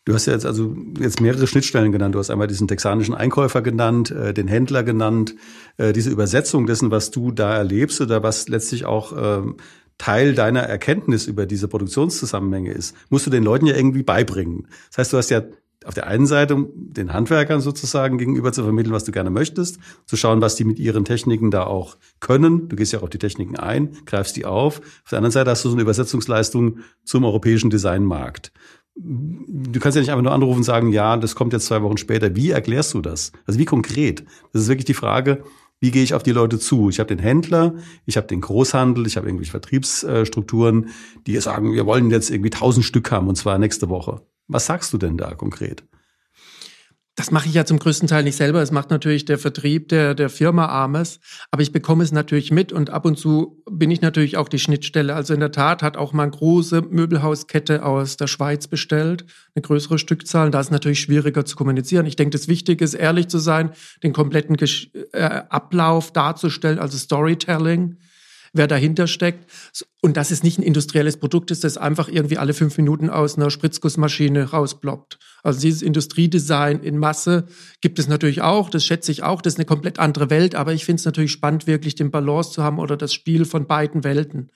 Du 0.08 0.14
hast 0.14 0.24
ja 0.24 0.32
jetzt 0.32 0.46
also 0.46 0.74
jetzt 0.98 1.20
mehrere 1.20 1.46
Schnittstellen 1.46 1.92
genannt. 1.92 2.14
Du 2.14 2.18
hast 2.18 2.30
einmal 2.30 2.46
diesen 2.46 2.66
texanischen 2.66 3.14
Einkäufer 3.14 3.60
genannt, 3.60 4.10
äh, 4.10 4.32
den 4.32 4.48
Händler 4.48 4.82
genannt, 4.82 5.34
äh, 5.76 5.92
diese 5.92 6.08
Übersetzung 6.08 6.64
dessen, 6.64 6.90
was 6.90 7.10
du 7.10 7.30
da 7.30 7.54
erlebst 7.54 8.00
oder 8.00 8.22
was 8.22 8.48
letztlich 8.48 8.86
auch 8.86 9.12
ähm, 9.14 9.56
Teil 9.98 10.34
deiner 10.34 10.60
Erkenntnis 10.60 11.26
über 11.26 11.44
diese 11.44 11.68
Produktionszusammenhänge 11.68 12.72
ist, 12.72 12.96
musst 13.10 13.26
du 13.26 13.30
den 13.30 13.42
Leuten 13.42 13.66
ja 13.66 13.76
irgendwie 13.76 14.02
beibringen. 14.02 14.68
Das 14.88 14.96
heißt, 14.96 15.12
du 15.12 15.18
hast 15.18 15.28
ja 15.28 15.42
auf 15.84 15.92
der 15.92 16.06
einen 16.06 16.26
Seite 16.26 16.56
den 16.74 17.12
Handwerkern 17.12 17.60
sozusagen 17.60 18.16
gegenüber 18.16 18.50
zu 18.52 18.62
vermitteln, 18.62 18.94
was 18.94 19.04
du 19.04 19.12
gerne 19.12 19.30
möchtest, 19.30 19.78
zu 20.06 20.16
schauen, 20.16 20.40
was 20.40 20.56
die 20.56 20.64
mit 20.64 20.78
ihren 20.78 21.04
Techniken 21.04 21.50
da 21.50 21.64
auch 21.64 21.98
können. 22.20 22.70
Du 22.70 22.76
gehst 22.76 22.94
ja 22.94 23.00
auch 23.00 23.04
auf 23.04 23.10
die 23.10 23.18
Techniken 23.18 23.56
ein, 23.56 23.90
greifst 24.06 24.36
die 24.36 24.46
auf. 24.46 24.78
Auf 24.78 25.10
der 25.10 25.18
anderen 25.18 25.32
Seite 25.32 25.50
hast 25.50 25.66
du 25.66 25.68
so 25.68 25.74
eine 25.74 25.82
Übersetzungsleistung 25.82 26.78
zum 27.04 27.24
europäischen 27.24 27.68
Designmarkt 27.68 28.52
du 28.99 29.81
kannst 29.81 29.97
ja 29.97 30.00
nicht 30.00 30.11
einfach 30.11 30.23
nur 30.23 30.33
anrufen 30.33 30.59
und 30.59 30.64
sagen, 30.64 30.93
ja, 30.93 31.17
das 31.17 31.35
kommt 31.35 31.52
jetzt 31.52 31.67
zwei 31.67 31.83
Wochen 31.83 31.97
später. 31.97 32.35
Wie 32.35 32.50
erklärst 32.50 32.95
du 32.95 33.00
das? 33.00 33.33
Also 33.47 33.59
wie 33.59 33.64
konkret? 33.64 34.25
Das 34.52 34.62
ist 34.62 34.69
wirklich 34.69 34.87
die 34.87 34.95
Frage, 34.95 35.45
wie 35.81 35.93
gehe 35.93 36.02
ich 36.02 36.14
auf 36.14 36.25
die 36.25 36.33
Leute 36.33 36.59
zu? 36.59 36.90
Ich 36.90 36.99
habe 36.99 37.09
den 37.09 37.21
Händler, 37.21 37.75
ich 38.05 38.17
habe 38.17 38.26
den 38.26 38.40
Großhandel, 38.40 39.07
ich 39.07 39.17
habe 39.17 39.28
irgendwelche 39.28 39.52
Vertriebsstrukturen, 39.52 40.88
die 41.26 41.37
sagen, 41.38 41.73
wir 41.73 41.87
wollen 41.87 42.11
jetzt 42.11 42.31
irgendwie 42.31 42.50
tausend 42.50 42.85
Stück 42.85 43.12
haben 43.12 43.28
und 43.28 43.37
zwar 43.37 43.59
nächste 43.59 43.88
Woche. 43.88 44.23
Was 44.49 44.67
sagst 44.67 44.93
du 44.93 44.99
denn 44.99 45.17
da 45.17 45.35
konkret? 45.35 45.85
Das 47.18 47.32
mache 47.32 47.48
ich 47.48 47.54
ja 47.54 47.64
zum 47.64 47.80
größten 47.80 48.06
Teil 48.06 48.22
nicht 48.22 48.37
selber. 48.37 48.60
Das 48.60 48.70
macht 48.70 48.90
natürlich 48.90 49.25
der 49.25 49.38
Vertrieb 49.38 49.88
der, 49.88 50.14
der 50.14 50.30
Firma 50.30 50.66
Ames. 50.66 51.18
Aber 51.50 51.62
ich 51.62 51.72
bekomme 51.72 52.04
es 52.04 52.12
natürlich 52.12 52.52
mit 52.52 52.72
und 52.72 52.90
ab 52.90 53.04
und 53.04 53.18
zu 53.18 53.60
bin 53.68 53.90
ich 53.90 54.00
natürlich 54.00 54.37
auch 54.37 54.48
die 54.48 54.60
Schnittstelle. 54.60 55.16
Also 55.16 55.34
in 55.34 55.40
der 55.40 55.50
Tat 55.50 55.82
hat 55.82 55.96
auch 55.96 56.12
mal 56.12 56.22
eine 56.22 56.30
große 56.30 56.82
Möbelhauskette 56.82 57.84
aus 57.84 58.18
der 58.18 58.28
Schweiz 58.28 58.68
bestellt, 58.68 59.25
eine 59.56 59.62
größere 59.62 59.98
Stückzahl. 59.98 60.52
Da 60.52 60.60
ist 60.60 60.66
es 60.66 60.70
natürlich 60.70 61.00
schwieriger 61.00 61.44
zu 61.44 61.56
kommunizieren. 61.56 62.06
Ich 62.06 62.14
denke, 62.14 62.38
das 62.38 62.46
Wichtige 62.46 62.84
ist, 62.84 62.94
ehrlich 62.94 63.26
zu 63.26 63.38
sein, 63.38 63.72
den 64.04 64.12
kompletten 64.12 64.56
äh, 65.10 65.42
Ablauf 65.48 66.12
darzustellen, 66.12 66.78
also 66.78 66.96
Storytelling 66.96 67.96
wer 68.52 68.67
dahinter 68.67 69.07
steckt. 69.07 69.50
Und 70.00 70.17
dass 70.17 70.31
es 70.31 70.43
nicht 70.43 70.59
ein 70.59 70.62
industrielles 70.62 71.17
Produkt 71.17 71.50
ist, 71.50 71.64
das 71.64 71.76
einfach 71.76 72.09
irgendwie 72.09 72.38
alle 72.38 72.55
fünf 72.55 72.76
Minuten 72.76 73.11
aus 73.11 73.37
einer 73.37 73.50
Spritzgussmaschine 73.50 74.50
rausploppt. 74.50 75.19
Also 75.43 75.61
dieses 75.61 75.83
Industriedesign 75.83 76.81
in 76.81 76.99
Masse 76.99 77.47
gibt 77.81 77.99
es 77.99 78.09
natürlich 78.09 78.43
auch, 78.43 78.71
das 78.71 78.85
schätze 78.85 79.12
ich 79.12 79.23
auch, 79.23 79.43
das 79.43 79.55
ist 79.55 79.59
eine 79.59 79.67
komplett 79.67 79.99
andere 79.99 80.31
Welt, 80.31 80.55
aber 80.55 80.73
ich 80.73 80.85
finde 80.85 81.00
es 81.00 81.05
natürlich 81.05 81.33
spannend, 81.33 81.67
wirklich 81.67 81.95
den 81.95 82.11
Balance 82.11 82.52
zu 82.52 82.62
haben 82.62 82.78
oder 82.78 82.97
das 82.97 83.12
Spiel 83.12 83.45
von 83.45 83.67
beiden 83.67 84.05
Welten. 84.05 84.50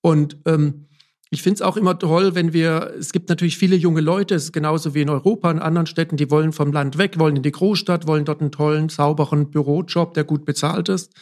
Und 0.00 0.38
ähm, 0.46 0.86
ich 1.32 1.42
finde 1.42 1.54
es 1.54 1.62
auch 1.62 1.76
immer 1.76 1.96
toll, 1.96 2.34
wenn 2.34 2.52
wir, 2.52 2.92
es 2.98 3.12
gibt 3.12 3.28
natürlich 3.28 3.56
viele 3.56 3.76
junge 3.76 4.00
Leute, 4.00 4.34
es 4.34 4.44
ist 4.44 4.52
genauso 4.52 4.94
wie 4.94 5.02
in 5.02 5.08
Europa, 5.08 5.48
in 5.48 5.60
anderen 5.60 5.86
Städten, 5.86 6.16
die 6.16 6.28
wollen 6.30 6.52
vom 6.52 6.72
Land 6.72 6.98
weg, 6.98 7.20
wollen 7.20 7.36
in 7.36 7.44
die 7.44 7.52
Großstadt, 7.52 8.08
wollen 8.08 8.24
dort 8.24 8.40
einen 8.40 8.50
tollen, 8.50 8.88
sauberen 8.88 9.50
Bürojob, 9.50 10.14
der 10.14 10.24
gut 10.24 10.44
bezahlt 10.44 10.88
ist. 10.88 11.12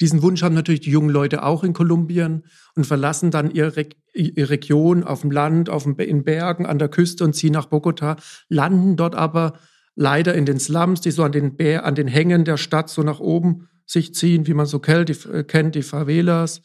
Diesen 0.00 0.22
Wunsch 0.22 0.42
haben 0.42 0.54
natürlich 0.54 0.80
die 0.80 0.90
jungen 0.90 1.10
Leute 1.10 1.42
auch 1.42 1.64
in 1.64 1.72
Kolumbien 1.72 2.44
und 2.74 2.86
verlassen 2.86 3.30
dann 3.30 3.50
ihre, 3.50 3.86
ihre 4.14 4.50
Region 4.50 5.02
auf 5.02 5.22
dem 5.22 5.30
Land, 5.30 5.70
auf 5.70 5.82
dem, 5.82 5.96
in 5.98 6.24
Bergen, 6.24 6.66
an 6.66 6.78
der 6.78 6.88
Küste 6.88 7.24
und 7.24 7.34
ziehen 7.34 7.52
nach 7.52 7.66
Bogota, 7.66 8.16
landen 8.48 8.96
dort 8.96 9.14
aber 9.14 9.54
leider 9.96 10.34
in 10.34 10.46
den 10.46 10.60
Slums, 10.60 11.00
die 11.00 11.10
so 11.10 11.24
an 11.24 11.32
den, 11.32 11.56
Bär, 11.56 11.84
an 11.84 11.96
den 11.96 12.06
Hängen 12.06 12.44
der 12.44 12.56
Stadt 12.56 12.88
so 12.88 13.02
nach 13.02 13.18
oben 13.18 13.68
sich 13.84 14.14
ziehen, 14.14 14.46
wie 14.46 14.54
man 14.54 14.66
so 14.66 14.78
kennt, 14.78 15.08
die, 15.08 15.28
äh, 15.28 15.42
kennt, 15.42 15.74
die 15.74 15.82
Favelas. 15.82 16.62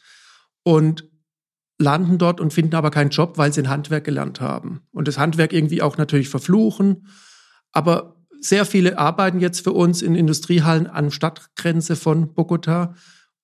Und 0.62 1.08
landen 1.78 2.18
dort 2.18 2.40
und 2.40 2.52
finden 2.52 2.76
aber 2.76 2.90
keinen 2.90 3.10
Job, 3.10 3.36
weil 3.36 3.52
sie 3.52 3.62
ein 3.62 3.68
Handwerk 3.68 4.04
gelernt 4.04 4.40
haben. 4.40 4.82
Und 4.92 5.08
das 5.08 5.18
Handwerk 5.18 5.52
irgendwie 5.52 5.82
auch 5.82 5.96
natürlich 5.96 6.28
verfluchen. 6.28 7.08
Aber 7.72 8.16
sehr 8.40 8.64
viele 8.64 8.98
arbeiten 8.98 9.40
jetzt 9.40 9.64
für 9.64 9.72
uns 9.72 10.02
in 10.02 10.14
Industriehallen 10.14 10.86
an 10.86 11.10
Stadtgrenze 11.10 11.96
von 11.96 12.34
Bogota 12.34 12.94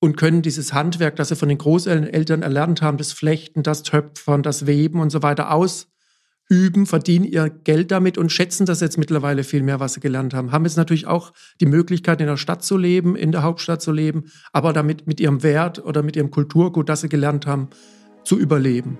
und 0.01 0.17
können 0.17 0.43
dieses 0.43 0.73
Handwerk, 0.73 1.17
das 1.17 1.29
sie 1.29 1.37
von 1.37 1.49
den 1.49 1.59
Großeltern 1.59 2.43
erlernt 2.43 2.83
haben, 2.83 2.97
das 2.97 3.13
Flechten, 3.13 3.63
das 3.63 3.83
Töpfern, 3.83 4.43
das 4.43 4.67
Weben 4.67 5.01
und 5.01 5.11
so 5.11 5.23
weiter 5.23 5.53
ausüben, 5.53 6.87
verdienen 6.87 7.27
ihr 7.27 7.51
Geld 7.51 7.91
damit 7.91 8.17
und 8.17 8.33
schätzen 8.33 8.65
das 8.65 8.81
jetzt 8.81 8.97
mittlerweile 8.97 9.45
viel 9.45 9.63
mehr, 9.63 9.79
was 9.79 9.95
sie 9.95 10.01
gelernt 10.01 10.33
haben. 10.33 10.53
Haben 10.53 10.65
jetzt 10.65 10.79
natürlich 10.79 11.07
auch 11.07 11.33
die 11.61 11.67
Möglichkeit, 11.67 12.21
in 12.21 12.27
der 12.27 12.39
Stadt 12.39 12.65
zu 12.65 12.79
leben, 12.79 13.15
in 13.15 13.31
der 13.31 13.43
Hauptstadt 13.43 13.83
zu 13.83 13.93
leben, 13.93 14.25
aber 14.53 14.73
damit 14.73 15.07
mit 15.07 15.21
ihrem 15.21 15.43
Wert 15.43 15.85
oder 15.85 16.03
mit 16.03 16.17
ihrem 16.17 16.31
Kulturgut, 16.31 16.89
das 16.89 17.03
sie 17.03 17.11
gelernt 17.11 17.47
haben, 17.47 17.69
zu 18.25 18.39
überleben. 18.39 18.99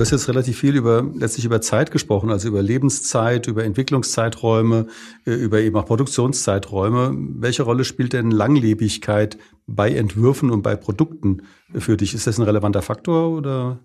Du 0.00 0.04
hast 0.04 0.12
jetzt 0.12 0.28
relativ 0.28 0.58
viel 0.58 0.76
über 0.76 1.06
letztlich 1.14 1.44
über 1.44 1.60
Zeit 1.60 1.90
gesprochen, 1.90 2.30
also 2.30 2.48
über 2.48 2.62
Lebenszeit, 2.62 3.46
über 3.48 3.64
Entwicklungszeiträume, 3.64 4.86
äh, 5.26 5.32
über 5.32 5.60
eben 5.60 5.76
auch 5.76 5.84
Produktionszeiträume. 5.84 7.14
Welche 7.34 7.64
Rolle 7.64 7.84
spielt 7.84 8.14
denn 8.14 8.30
Langlebigkeit 8.30 9.36
bei 9.66 9.90
Entwürfen 9.92 10.50
und 10.50 10.62
bei 10.62 10.74
Produkten 10.74 11.42
für 11.74 11.98
dich? 11.98 12.14
Ist 12.14 12.26
das 12.26 12.38
ein 12.38 12.44
relevanter 12.44 12.80
Faktor 12.80 13.36
oder? 13.36 13.80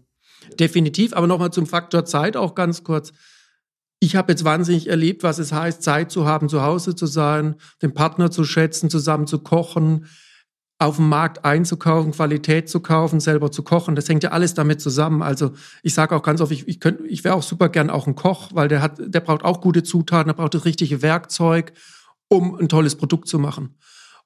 Definitiv, 0.58 1.12
aber 1.12 1.28
nochmal 1.28 1.52
zum 1.52 1.68
Faktor 1.68 2.06
Zeit 2.06 2.38
auch 2.38 2.56
ganz 2.56 2.86
kurz. 2.86 3.12
Ich 4.00 4.16
habe 4.16 4.32
jetzt 4.32 4.46
wahnsinnig 4.46 4.88
erlebt, 4.88 5.22
was 5.24 5.38
es 5.38 5.52
heißt, 5.52 5.84
Zeit 5.84 6.12
zu 6.12 6.26
haben, 6.26 6.48
zu 6.48 6.62
Hause 6.62 6.96
zu 6.96 7.08
sein, 7.08 7.56
den 7.82 7.94
Partner 7.94 8.32
zu 8.32 8.46
schätzen, 8.46 8.90
zusammen 8.90 9.28
zu 9.28 9.40
kochen, 9.40 10.06
auf 10.78 10.98
dem 10.98 11.08
Markt 11.08 11.46
einzukaufen, 11.46 12.12
Qualität 12.12 12.70
zu 12.70 12.82
kaufen, 12.82 13.20
selber 13.20 13.50
zu 13.52 13.64
kochen. 13.64 13.96
Das 13.96 14.10
hängt 14.10 14.24
ja 14.24 14.32
alles 14.32 14.54
damit 14.54 14.82
zusammen. 14.82 15.22
Also 15.22 15.52
ich 15.84 15.94
sage 15.94 16.16
auch 16.16 16.24
ganz 16.24 16.42
oft, 16.42 16.52
ich, 16.52 16.68
ich, 16.68 16.80
könnt, 16.82 17.00
ich 17.08 17.24
wäre 17.24 17.36
auch 17.36 17.44
super 17.44 17.70
gern 17.70 17.90
auch 17.90 18.08
ein 18.08 18.16
Koch, 18.16 18.50
weil 18.54 18.68
der 18.68 18.82
hat, 18.82 19.00
der 19.00 19.22
braucht 19.22 19.46
auch 19.46 19.62
gute 19.62 19.84
Zutaten, 19.84 20.28
der 20.28 20.34
braucht 20.34 20.54
das 20.54 20.66
richtige 20.66 21.02
Werkzeug, 21.02 21.72
um 22.28 22.56
ein 22.56 22.68
tolles 22.68 22.96
Produkt 22.96 23.30
zu 23.30 23.40
machen. 23.40 23.76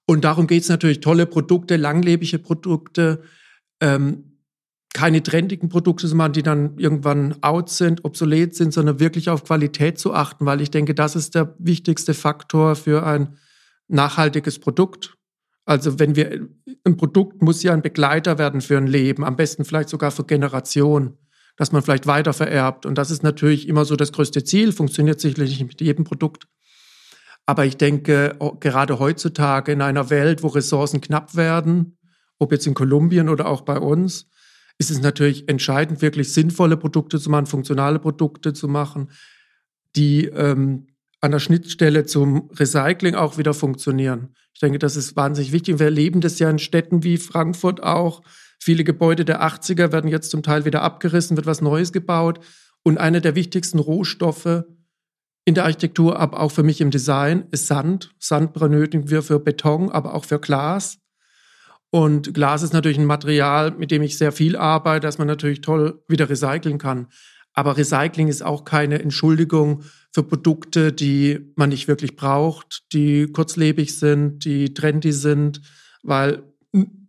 Und 0.07 0.23
darum 0.23 0.47
geht 0.47 0.63
es 0.63 0.69
natürlich, 0.69 1.01
tolle 1.01 1.27
Produkte, 1.27 1.77
langlebige 1.77 2.39
Produkte, 2.39 3.21
ähm, 3.79 4.39
keine 4.91 5.21
trendigen 5.21 5.69
Produkte 5.69 6.07
zu 6.07 6.15
machen, 6.15 6.33
die 6.33 6.41
dann 6.41 6.79
irgendwann 6.79 7.35
out 7.43 7.69
sind, 7.69 8.03
obsolet 8.05 8.55
sind, 8.55 8.73
sondern 8.73 8.99
wirklich 8.99 9.29
auf 9.29 9.43
Qualität 9.43 9.99
zu 9.99 10.15
achten, 10.15 10.47
weil 10.47 10.61
ich 10.61 10.71
denke, 10.71 10.95
das 10.95 11.15
ist 11.15 11.35
der 11.35 11.53
wichtigste 11.59 12.15
Faktor 12.15 12.75
für 12.75 13.05
ein 13.05 13.37
nachhaltiges 13.87 14.57
Produkt. 14.57 15.18
Also 15.69 15.99
wenn 15.99 16.15
wir, 16.15 16.47
ein 16.83 16.97
Produkt 16.97 17.43
muss 17.43 17.61
ja 17.61 17.73
ein 17.73 17.83
Begleiter 17.83 18.39
werden 18.39 18.59
für 18.59 18.75
ein 18.75 18.87
Leben, 18.87 19.23
am 19.23 19.35
besten 19.35 19.65
vielleicht 19.65 19.89
sogar 19.89 20.09
für 20.09 20.23
Generationen, 20.23 21.19
dass 21.57 21.71
man 21.71 21.83
vielleicht 21.83 22.07
weiter 22.07 22.33
vererbt. 22.33 22.87
Und 22.87 22.97
das 22.97 23.11
ist 23.11 23.21
natürlich 23.21 23.67
immer 23.67 23.85
so 23.85 23.95
das 23.95 24.11
größte 24.11 24.43
Ziel, 24.43 24.71
funktioniert 24.71 25.19
sicherlich 25.19 25.59
nicht 25.59 25.67
mit 25.67 25.79
jedem 25.79 26.05
Produkt. 26.05 26.47
Aber 27.45 27.67
ich 27.67 27.77
denke, 27.77 28.35
gerade 28.59 28.97
heutzutage 28.97 29.71
in 29.71 29.83
einer 29.83 30.09
Welt, 30.09 30.41
wo 30.41 30.47
Ressourcen 30.47 31.01
knapp 31.01 31.35
werden, 31.35 31.99
ob 32.39 32.51
jetzt 32.51 32.65
in 32.65 32.73
Kolumbien 32.73 33.29
oder 33.29 33.45
auch 33.45 33.61
bei 33.61 33.77
uns, 33.77 34.27
ist 34.79 34.89
es 34.89 35.01
natürlich 35.03 35.47
entscheidend, 35.49 36.01
wirklich 36.01 36.33
sinnvolle 36.33 36.77
Produkte 36.77 37.19
zu 37.19 37.29
machen, 37.29 37.45
funktionale 37.45 37.99
Produkte 37.99 38.53
zu 38.53 38.67
machen, 38.67 39.11
die 39.95 40.25
ähm, 40.25 40.87
an 41.21 41.29
der 41.29 41.39
Schnittstelle 41.39 42.07
zum 42.07 42.49
Recycling 42.55 43.13
auch 43.13 43.37
wieder 43.37 43.53
funktionieren. 43.53 44.33
Ich 44.59 44.61
denke, 44.61 44.79
das 44.79 44.97
ist 44.97 45.15
wahnsinnig 45.15 45.53
wichtig. 45.53 45.79
Wir 45.79 45.85
erleben 45.85 46.19
das 46.19 46.37
ja 46.37 46.49
in 46.49 46.59
Städten 46.59 47.01
wie 47.01 47.15
Frankfurt 47.15 47.81
auch. 47.81 48.21
Viele 48.59 48.83
Gebäude 48.83 49.23
der 49.23 49.41
80er 49.41 49.93
werden 49.93 50.09
jetzt 50.09 50.31
zum 50.31 50.43
Teil 50.43 50.65
wieder 50.65 50.81
abgerissen, 50.81 51.37
wird 51.37 51.45
was 51.45 51.61
Neues 51.61 51.93
gebaut. 51.93 52.41
Und 52.83 52.97
einer 52.97 53.21
der 53.21 53.35
wichtigsten 53.35 53.79
Rohstoffe 53.79 54.65
in 55.45 55.55
der 55.55 55.63
Architektur, 55.63 56.19
aber 56.19 56.41
auch 56.41 56.51
für 56.51 56.63
mich 56.63 56.81
im 56.81 56.91
Design, 56.91 57.47
ist 57.51 57.67
Sand. 57.67 58.13
Sand 58.19 58.51
benötigen 58.51 59.09
wir 59.09 59.23
für 59.23 59.39
Beton, 59.39 59.89
aber 59.91 60.13
auch 60.13 60.25
für 60.25 60.41
Glas. 60.41 60.97
Und 61.89 62.33
Glas 62.33 62.61
ist 62.61 62.73
natürlich 62.73 62.99
ein 62.99 63.05
Material, 63.05 63.71
mit 63.71 63.91
dem 63.91 64.01
ich 64.01 64.17
sehr 64.17 64.33
viel 64.33 64.57
arbeite, 64.57 65.07
das 65.07 65.19
man 65.19 65.27
natürlich 65.27 65.61
toll 65.61 66.03
wieder 66.09 66.29
recyceln 66.29 66.79
kann. 66.79 67.07
Aber 67.59 67.75
Recycling 67.75 68.29
ist 68.29 68.41
auch 68.41 68.63
keine 68.63 69.01
Entschuldigung 69.01 69.83
für 70.13 70.23
Produkte, 70.23 70.93
die 70.93 71.51
man 71.57 71.67
nicht 71.67 71.89
wirklich 71.89 72.15
braucht, 72.15 72.83
die 72.93 73.27
kurzlebig 73.27 73.99
sind, 73.99 74.45
die 74.45 74.73
trendy 74.73 75.11
sind, 75.11 75.59
weil 76.01 76.43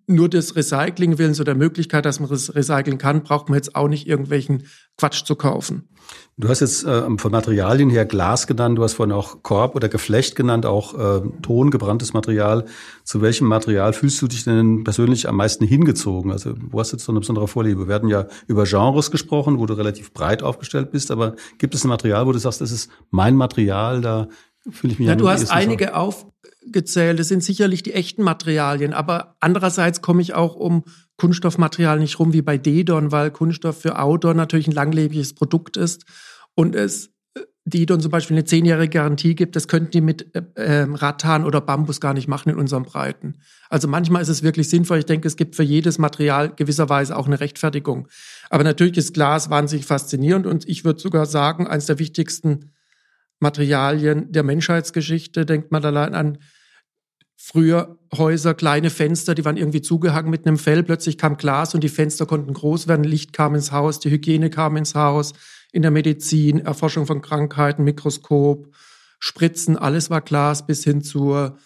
nur 0.08 0.28
des 0.28 0.56
Recycling 0.56 1.18
willens 1.18 1.38
oder 1.38 1.52
der 1.52 1.62
Möglichkeit, 1.62 2.04
dass 2.04 2.18
man 2.18 2.30
das 2.30 2.52
recyceln 2.52 2.98
kann, 2.98 3.22
braucht 3.22 3.48
man 3.48 3.58
jetzt 3.58 3.76
auch 3.76 3.86
nicht 3.86 4.08
irgendwelchen 4.08 4.64
Quatsch 4.96 5.24
zu 5.24 5.36
kaufen. 5.36 5.88
Du 6.36 6.48
hast 6.48 6.60
jetzt 6.60 6.84
äh, 6.84 7.02
von 7.18 7.32
Materialien 7.32 7.90
her 7.90 8.06
Glas 8.06 8.46
genannt, 8.46 8.78
du 8.78 8.82
hast 8.82 8.94
vorhin 8.94 9.12
auch 9.12 9.42
Korb 9.42 9.76
oder 9.76 9.90
Geflecht 9.90 10.36
genannt, 10.36 10.64
auch 10.64 10.94
äh, 10.94 11.20
Ton, 11.42 11.70
gebranntes 11.70 12.14
Material. 12.14 12.64
Zu 13.04 13.20
welchem 13.20 13.46
Material 13.46 13.92
fühlst 13.92 14.22
du 14.22 14.26
dich 14.26 14.44
denn 14.44 14.82
persönlich 14.82 15.28
am 15.28 15.36
meisten 15.36 15.64
hingezogen? 15.64 16.32
Also 16.32 16.54
wo 16.58 16.80
hast 16.80 16.92
du 16.92 16.96
jetzt 16.96 17.04
so 17.04 17.12
eine 17.12 17.20
besondere 17.20 17.46
Vorliebe? 17.46 17.88
Wir 17.88 17.94
hatten 17.94 18.08
ja 18.08 18.26
über 18.46 18.64
Genres 18.64 19.10
gesprochen, 19.10 19.58
wo 19.58 19.66
du 19.66 19.74
relativ 19.74 20.14
breit 20.14 20.42
aufgestellt 20.42 20.92
bist, 20.92 21.10
aber 21.10 21.36
gibt 21.58 21.74
es 21.74 21.84
ein 21.84 21.88
Material, 21.88 22.26
wo 22.26 22.32
du 22.32 22.38
sagst, 22.38 22.62
das 22.62 22.70
ist 22.70 22.90
mein 23.10 23.36
Material, 23.36 24.00
da 24.00 24.28
fühle 24.70 24.94
ich 24.94 24.98
mich 24.98 25.08
ja, 25.08 25.16
Du 25.16 25.28
hast 25.28 25.50
einige 25.50 25.94
aufgezählt, 25.94 27.18
das 27.18 27.28
sind 27.28 27.44
sicherlich 27.44 27.82
die 27.82 27.92
echten 27.92 28.22
Materialien, 28.22 28.94
aber 28.94 29.36
andererseits 29.40 30.00
komme 30.00 30.22
ich 30.22 30.34
auch 30.34 30.56
um 30.56 30.84
Kunststoffmaterial 31.20 31.98
nicht 31.98 32.18
rum 32.18 32.32
wie 32.32 32.40
bei 32.40 32.56
Dedon, 32.56 33.12
weil 33.12 33.30
Kunststoff 33.30 33.82
für 33.82 33.98
Outdoor 33.98 34.32
natürlich 34.32 34.68
ein 34.68 34.72
langlebiges 34.72 35.34
Produkt 35.34 35.76
ist 35.76 36.06
und 36.54 36.74
es 36.74 37.10
äh, 37.34 37.40
Dedon 37.66 38.00
zum 38.00 38.10
Beispiel 38.10 38.36
eine 38.38 38.46
zehnjährige 38.46 38.88
Garantie 38.88 39.34
gibt, 39.34 39.54
das 39.54 39.68
könnten 39.68 39.90
die 39.90 40.00
mit 40.00 40.34
äh, 40.34 40.42
ähm, 40.56 40.94
Rattan 40.94 41.44
oder 41.44 41.60
Bambus 41.60 42.00
gar 42.00 42.14
nicht 42.14 42.26
machen 42.26 42.48
in 42.48 42.56
unseren 42.56 42.84
Breiten. 42.84 43.34
Also 43.68 43.86
manchmal 43.86 44.22
ist 44.22 44.30
es 44.30 44.42
wirklich 44.42 44.70
sinnvoll. 44.70 45.00
Ich 45.00 45.04
denke, 45.04 45.28
es 45.28 45.36
gibt 45.36 45.56
für 45.56 45.62
jedes 45.62 45.98
Material 45.98 46.54
gewisserweise 46.56 47.14
auch 47.14 47.26
eine 47.26 47.38
Rechtfertigung. 47.38 48.08
Aber 48.48 48.64
natürlich 48.64 48.96
ist 48.96 49.12
Glas 49.12 49.50
wahnsinnig 49.50 49.84
faszinierend 49.84 50.46
und 50.46 50.66
ich 50.66 50.86
würde 50.86 51.00
sogar 51.00 51.26
sagen, 51.26 51.66
eines 51.66 51.84
der 51.84 51.98
wichtigsten 51.98 52.70
Materialien 53.40 54.32
der 54.32 54.42
Menschheitsgeschichte. 54.42 55.44
Denkt 55.44 55.70
man 55.70 55.84
allein 55.84 56.14
an 56.14 56.38
früher 57.42 57.98
Häuser, 58.14 58.54
kleine 58.54 58.90
Fenster, 58.90 59.34
die 59.34 59.44
waren 59.44 59.56
irgendwie 59.56 59.80
zugehangen 59.80 60.30
mit 60.30 60.46
einem 60.46 60.58
Fell. 60.58 60.82
Plötzlich 60.82 61.16
kam 61.16 61.38
Glas 61.38 61.74
und 61.74 61.82
die 61.82 61.88
Fenster 61.88 62.26
konnten 62.26 62.52
groß 62.52 62.86
werden. 62.86 63.02
Licht 63.02 63.32
kam 63.32 63.54
ins 63.54 63.72
Haus, 63.72 63.98
die 63.98 64.10
Hygiene 64.10 64.50
kam 64.50 64.76
ins 64.76 64.94
Haus. 64.94 65.32
In 65.72 65.82
der 65.82 65.90
Medizin, 65.90 66.58
Erforschung 66.58 67.06
von 67.06 67.22
Krankheiten, 67.22 67.82
Mikroskop, 67.82 68.68
Spritzen, 69.18 69.76
alles 69.76 70.10
war 70.10 70.20
Glas 70.20 70.66
bis 70.66 70.84
hin 70.84 71.02
zur 71.02 71.56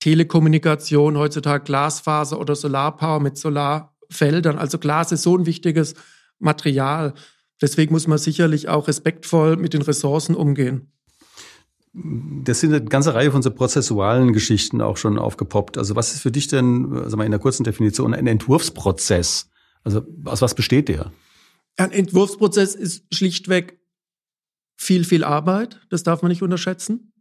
Telekommunikation, 0.00 1.18
heutzutage 1.18 1.64
Glasfaser 1.64 2.38
oder 2.38 2.54
Solarpower 2.54 3.20
mit 3.20 3.36
Solarfeldern. 3.36 4.56
Also 4.56 4.78
Glas 4.78 5.10
ist 5.10 5.22
so 5.22 5.36
ein 5.36 5.46
wichtiges 5.46 5.94
Material. 6.38 7.14
Deswegen 7.60 7.92
muss 7.92 8.06
man 8.06 8.18
sicherlich 8.18 8.68
auch 8.68 8.86
respektvoll 8.86 9.56
mit 9.56 9.74
den 9.74 9.82
Ressourcen 9.82 10.36
umgehen. 10.36 10.92
Das 12.44 12.60
sind 12.60 12.72
eine 12.72 12.84
ganze 12.84 13.14
Reihe 13.14 13.32
von 13.32 13.42
so 13.42 13.50
prozessualen 13.50 14.32
Geschichten 14.32 14.80
auch 14.80 14.96
schon 14.96 15.18
aufgepoppt. 15.18 15.78
Also 15.78 15.96
was 15.96 16.14
ist 16.14 16.22
für 16.22 16.30
dich 16.30 16.48
denn, 16.48 16.92
also 16.92 17.16
mal 17.16 17.24
in 17.24 17.30
der 17.30 17.40
kurzen 17.40 17.64
Definition, 17.64 18.14
ein 18.14 18.26
Entwurfsprozess? 18.26 19.50
Also 19.84 20.02
aus 20.24 20.42
was 20.42 20.54
besteht 20.54 20.88
der? 20.88 21.12
Ein 21.76 21.92
Entwurfsprozess 21.92 22.74
ist 22.74 23.04
schlichtweg 23.12 23.78
viel, 24.76 25.04
viel 25.04 25.24
Arbeit. 25.24 25.80
Das 25.90 26.02
darf 26.02 26.22
man 26.22 26.30
nicht 26.30 26.42
unterschätzen. 26.42 27.12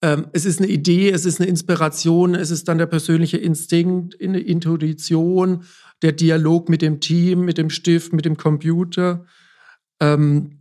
Ähm, 0.00 0.28
es 0.32 0.44
ist 0.44 0.60
eine 0.60 0.68
Idee, 0.68 1.10
es 1.10 1.24
ist 1.24 1.40
eine 1.40 1.48
Inspiration, 1.48 2.34
es 2.34 2.50
ist 2.50 2.68
dann 2.68 2.78
der 2.78 2.86
persönliche 2.86 3.36
Instinkt, 3.36 4.20
eine 4.22 4.40
Intuition, 4.40 5.64
der 6.02 6.12
Dialog 6.12 6.68
mit 6.68 6.82
dem 6.82 7.00
Team, 7.00 7.44
mit 7.44 7.58
dem 7.58 7.70
Stift, 7.70 8.12
mit 8.12 8.24
dem 8.24 8.36
Computer. 8.36 9.26
Ähm, 10.00 10.57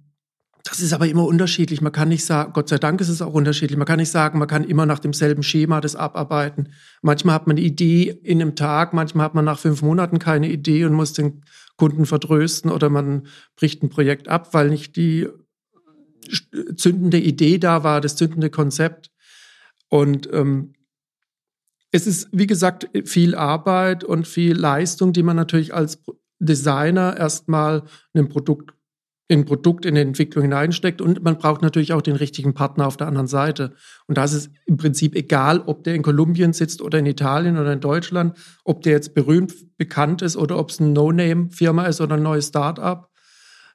das 0.70 0.82
ist 0.82 0.92
aber 0.92 1.08
immer 1.08 1.26
unterschiedlich. 1.26 1.82
Man 1.82 1.92
kann 1.92 2.10
nicht 2.10 2.26
sagen, 2.26 2.52
Gott 2.52 2.68
sei 2.68 2.78
Dank 2.78 3.00
ist 3.00 3.10
es 3.10 3.22
auch 3.22 3.34
unterschiedlich. 3.34 3.78
Man 3.78 3.88
kann 3.88 4.00
nicht 4.00 4.12
sagen, 4.12 4.38
man 4.38 4.48
kann 4.48 4.64
immer 4.64 4.86
nach 4.86 5.00
demselben 5.00 5.44
Schema 5.44 5.80
das 5.80 5.96
abarbeiten. 5.96 6.74
Manchmal 7.02 7.36
hat 7.36 7.48
man 7.48 7.56
eine 7.56 7.66
Idee 7.66 8.20
in 8.24 8.42
einem 8.42 8.56
Tag, 8.56 8.94
manchmal 8.94 9.26
hat 9.26 9.36
man 9.36 9.46
nach 9.46 9.60
fünf 9.60 9.82
Monaten 9.82 10.20
keine 10.20 10.50
Idee 10.50 10.84
und 10.86 10.94
muss 10.94 11.14
den 11.14 11.44
Kunden 11.78 12.06
vertrösten 12.06 12.70
oder 12.70 12.90
man 12.90 13.28
bricht 13.56 13.82
ein 13.82 13.90
Projekt 13.90 14.28
ab, 14.28 14.54
weil 14.54 14.70
nicht 14.70 14.96
die 14.96 15.28
zündende 16.76 17.20
Idee 17.20 17.60
da 17.60 17.84
war, 17.84 18.02
das 18.02 18.16
zündende 18.16 18.50
Konzept. 18.50 19.12
Und 19.90 20.28
ähm, 20.34 20.74
es 21.92 22.08
ist, 22.08 22.28
wie 22.32 22.48
gesagt, 22.48 22.90
viel 23.06 23.36
Arbeit 23.36 24.04
und 24.04 24.28
viel 24.28 24.58
Leistung, 24.58 25.14
die 25.14 25.24
man 25.24 25.38
natürlich 25.38 25.74
als 25.74 26.04
Designer 26.40 27.16
erstmal 27.18 27.84
einem 28.14 28.28
Produkt 28.28 28.77
in 29.28 29.46
Produkt, 29.46 29.86
in 29.86 29.96
die 29.96 30.02
Entwicklung 30.02 30.44
hineinsteckt. 30.44 31.02
Und 31.02 31.24
man 31.24 31.38
braucht 31.38 31.62
natürlich 31.62 31.94
auch 31.94 32.02
den 32.02 32.16
richtigen 32.16 32.54
Partner 32.54 32.88
auf 32.88 32.98
der 32.98 33.08
anderen 33.08 33.28
Seite. 33.28 33.74
Und 34.08 34.18
da 34.18 34.24
ist 34.24 34.34
es 34.34 34.50
im 34.66 34.78
Prinzip 34.78 35.16
egal, 35.16 35.62
ob 35.66 35.84
der 35.84 35.96
in 35.96 36.04
Kolumbien 36.04 36.54
sitzt 36.54 36.82
oder 36.82 37.00
in 37.00 37.06
Italien 37.06 37.58
oder 37.58 37.74
in 37.74 37.82
Deutschland, 37.82 38.38
ob 38.64 38.84
der 38.84 38.94
jetzt 38.94 39.14
berühmt 39.14 39.54
bekannt 39.78 40.22
ist 40.22 40.38
oder 40.38 40.58
ob 40.58 40.70
es 40.70 40.80
eine 40.80 40.90
No-Name-Firma 40.92 41.86
ist 41.86 42.00
oder 42.00 42.16
ein 42.16 42.24
neues 42.24 42.48
Start-up. 42.48 43.10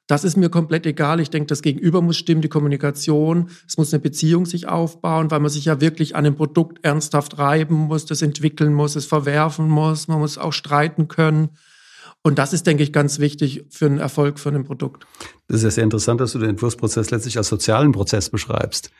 Das 0.07 0.25
ist 0.25 0.35
mir 0.35 0.49
komplett 0.49 0.85
egal. 0.85 1.21
Ich 1.21 1.29
denke, 1.29 1.47
das 1.47 1.61
Gegenüber 1.61 2.01
muss 2.01 2.17
stimmen, 2.17 2.41
die 2.41 2.49
Kommunikation. 2.49 3.49
Es 3.67 3.77
muss 3.77 3.93
eine 3.93 4.01
Beziehung 4.01 4.45
sich 4.45 4.67
aufbauen, 4.67 5.31
weil 5.31 5.39
man 5.39 5.49
sich 5.49 5.65
ja 5.65 5.79
wirklich 5.79 6.15
an 6.15 6.25
dem 6.25 6.35
Produkt 6.35 6.83
ernsthaft 6.83 7.37
reiben 7.37 7.75
muss, 7.75 8.05
das 8.05 8.21
entwickeln 8.21 8.73
muss, 8.73 8.97
es 8.97 9.05
verwerfen 9.05 9.69
muss. 9.69 10.09
Man 10.09 10.19
muss 10.19 10.37
auch 10.37 10.51
streiten 10.51 11.07
können. 11.07 11.51
Und 12.23 12.39
das 12.39 12.53
ist, 12.53 12.65
denke 12.65 12.83
ich, 12.83 12.93
ganz 12.93 13.19
wichtig 13.19 13.65
für 13.69 13.85
einen 13.85 13.99
Erfolg 13.99 14.39
von 14.39 14.55
einem 14.55 14.63
Produkt. 14.63 15.05
Das 15.47 15.57
ist 15.57 15.63
ja 15.63 15.71
sehr 15.71 15.83
interessant, 15.83 16.21
dass 16.21 16.31
du 16.31 16.39
den 16.39 16.51
Entwurfsprozess 16.51 17.11
letztlich 17.11 17.37
als 17.37 17.49
sozialen 17.49 17.91
Prozess 17.91 18.29
beschreibst. 18.29 18.91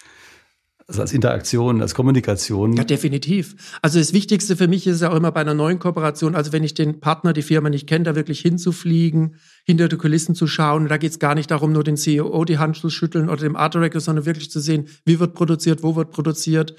Also 0.86 1.00
als 1.00 1.14
Interaktion, 1.14 1.82
als 1.82 1.96
Kommunikation. 1.96 2.74
Ja, 2.74 2.84
definitiv. 2.84 3.78
Also 3.82 4.00
das 4.00 4.12
Wichtigste 4.12 4.58
für 4.58 4.68
mich 4.68 4.86
ist 4.86 5.02
ja 5.02 5.12
auch 5.12 5.16
immer 5.16 5.32
bei 5.32 5.40
einer 5.40 5.54
neuen 5.54 5.80
Kooperation, 5.80 6.36
also 6.36 6.52
wenn 6.52 6.66
ich 6.66 6.74
den 6.74 7.00
Partner, 7.00 7.32
die 7.32 7.42
Firma 7.42 7.70
nicht 7.70 7.88
kenne, 7.88 8.04
da 8.04 8.16
wirklich 8.16 8.42
hinzufliegen, 8.42 9.38
hinter 9.64 9.88
die 9.88 9.96
Kulissen 9.96 10.36
zu 10.36 10.46
schauen. 10.46 10.90
Da 10.90 10.98
geht 10.98 11.12
es 11.12 11.20
gar 11.20 11.36
nicht 11.36 11.50
darum, 11.50 11.72
nur 11.72 11.86
den 11.86 11.96
CEO 11.96 12.44
die 12.44 12.58
Hand 12.58 12.76
zu 12.76 12.90
schütteln 12.90 13.30
oder 13.30 13.42
dem 13.42 13.56
Art 13.56 13.74
Director, 13.74 14.02
sondern 14.02 14.26
wirklich 14.26 14.52
zu 14.52 14.60
sehen, 14.60 14.90
wie 15.06 15.22
wird 15.22 15.34
produziert, 15.34 15.84
wo 15.84 15.96
wird 15.96 16.12
produziert, 16.12 16.76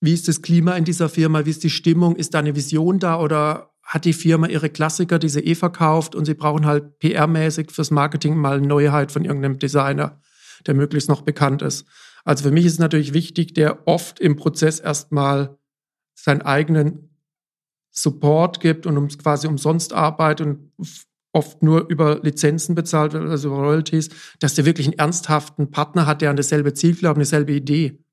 wie 0.00 0.12
ist 0.12 0.26
das 0.26 0.42
Klima 0.42 0.72
in 0.72 0.84
dieser 0.84 1.08
Firma, 1.08 1.46
wie 1.46 1.50
ist 1.50 1.62
die 1.62 1.70
Stimmung, 1.70 2.16
ist 2.16 2.34
da 2.34 2.40
eine 2.40 2.56
Vision 2.56 2.98
da 2.98 3.20
oder 3.20 3.73
hat 3.94 4.04
die 4.04 4.12
Firma 4.12 4.48
ihre 4.48 4.70
Klassiker, 4.70 5.20
die 5.20 5.28
sie 5.28 5.38
eh 5.38 5.54
verkauft 5.54 6.16
und 6.16 6.24
sie 6.24 6.34
brauchen 6.34 6.66
halt 6.66 6.98
PR-mäßig 6.98 7.70
fürs 7.70 7.92
Marketing 7.92 8.36
mal 8.36 8.56
eine 8.56 8.66
Neuheit 8.66 9.12
von 9.12 9.24
irgendeinem 9.24 9.60
Designer, 9.60 10.20
der 10.66 10.74
möglichst 10.74 11.08
noch 11.08 11.22
bekannt 11.22 11.62
ist. 11.62 11.86
Also 12.24 12.42
für 12.42 12.50
mich 12.50 12.66
ist 12.66 12.72
es 12.72 12.78
natürlich 12.80 13.14
wichtig, 13.14 13.54
der 13.54 13.86
oft 13.86 14.18
im 14.18 14.34
Prozess 14.34 14.80
erstmal 14.80 15.56
seinen 16.16 16.42
eigenen 16.42 17.16
Support 17.92 18.58
gibt 18.58 18.84
und 18.84 18.98
um, 18.98 19.06
quasi 19.06 19.46
umsonst 19.46 19.92
arbeitet 19.92 20.44
und 20.48 20.72
oft 21.32 21.62
nur 21.62 21.88
über 21.88 22.18
Lizenzen 22.20 22.74
bezahlt 22.74 23.12
wird, 23.12 23.28
also 23.28 23.46
über 23.46 23.58
Royalties, 23.58 24.08
dass 24.40 24.54
der 24.54 24.64
wirklich 24.64 24.88
einen 24.88 24.98
ernsthaften 24.98 25.70
Partner 25.70 26.06
hat, 26.06 26.20
der 26.20 26.30
an 26.30 26.36
dasselbe 26.36 26.74
Ziel 26.74 26.96
glaubt, 26.96 27.16
eine 27.16 27.26
selbe 27.26 27.52
Idee. 27.52 28.03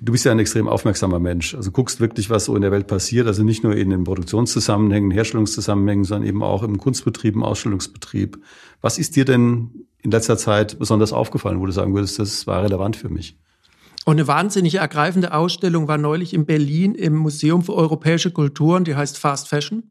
Du 0.00 0.12
bist 0.12 0.24
ja 0.24 0.32
ein 0.32 0.38
extrem 0.38 0.68
aufmerksamer 0.68 1.18
Mensch. 1.18 1.54
Also 1.54 1.70
guckst 1.70 2.00
wirklich, 2.00 2.30
was 2.30 2.46
so 2.46 2.56
in 2.56 2.62
der 2.62 2.72
Welt 2.72 2.86
passiert. 2.86 3.26
Also 3.26 3.42
nicht 3.42 3.62
nur 3.62 3.76
in 3.76 3.90
den 3.90 4.04
Produktionszusammenhängen, 4.04 5.10
Herstellungszusammenhängen, 5.10 6.04
sondern 6.04 6.28
eben 6.28 6.42
auch 6.42 6.62
im 6.62 6.78
Kunstbetrieb, 6.78 7.34
im 7.34 7.42
Ausstellungsbetrieb. 7.42 8.38
Was 8.80 8.98
ist 8.98 9.16
dir 9.16 9.24
denn 9.24 9.86
in 10.02 10.10
letzter 10.10 10.36
Zeit 10.36 10.78
besonders 10.78 11.12
aufgefallen, 11.12 11.60
wo 11.60 11.66
du 11.66 11.72
sagen 11.72 11.94
würdest, 11.94 12.18
das 12.18 12.46
war 12.46 12.62
relevant 12.62 12.96
für 12.96 13.08
mich? 13.08 13.38
Und 14.04 14.18
eine 14.18 14.26
wahnsinnig 14.26 14.74
ergreifende 14.74 15.32
Ausstellung 15.32 15.88
war 15.88 15.96
neulich 15.96 16.34
in 16.34 16.44
Berlin 16.44 16.94
im 16.94 17.14
Museum 17.14 17.62
für 17.62 17.74
europäische 17.74 18.30
Kulturen, 18.30 18.84
die 18.84 18.96
heißt 18.96 19.18
Fast 19.18 19.48
Fashion, 19.48 19.90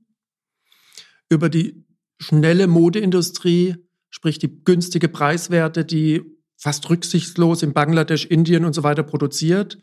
über 1.29 1.49
die 1.49 1.83
schnelle 2.19 2.67
Modeindustrie, 2.67 3.75
sprich 4.11 4.37
die 4.37 4.63
günstige 4.63 5.09
Preiswerte, 5.09 5.83
die 5.83 6.21
fast 6.63 6.89
rücksichtslos 6.89 7.61
in 7.61 7.73
Bangladesch, 7.73 8.25
Indien 8.25 8.63
und 8.63 8.71
so 8.71 8.83
weiter 8.83 9.03
produziert, 9.03 9.79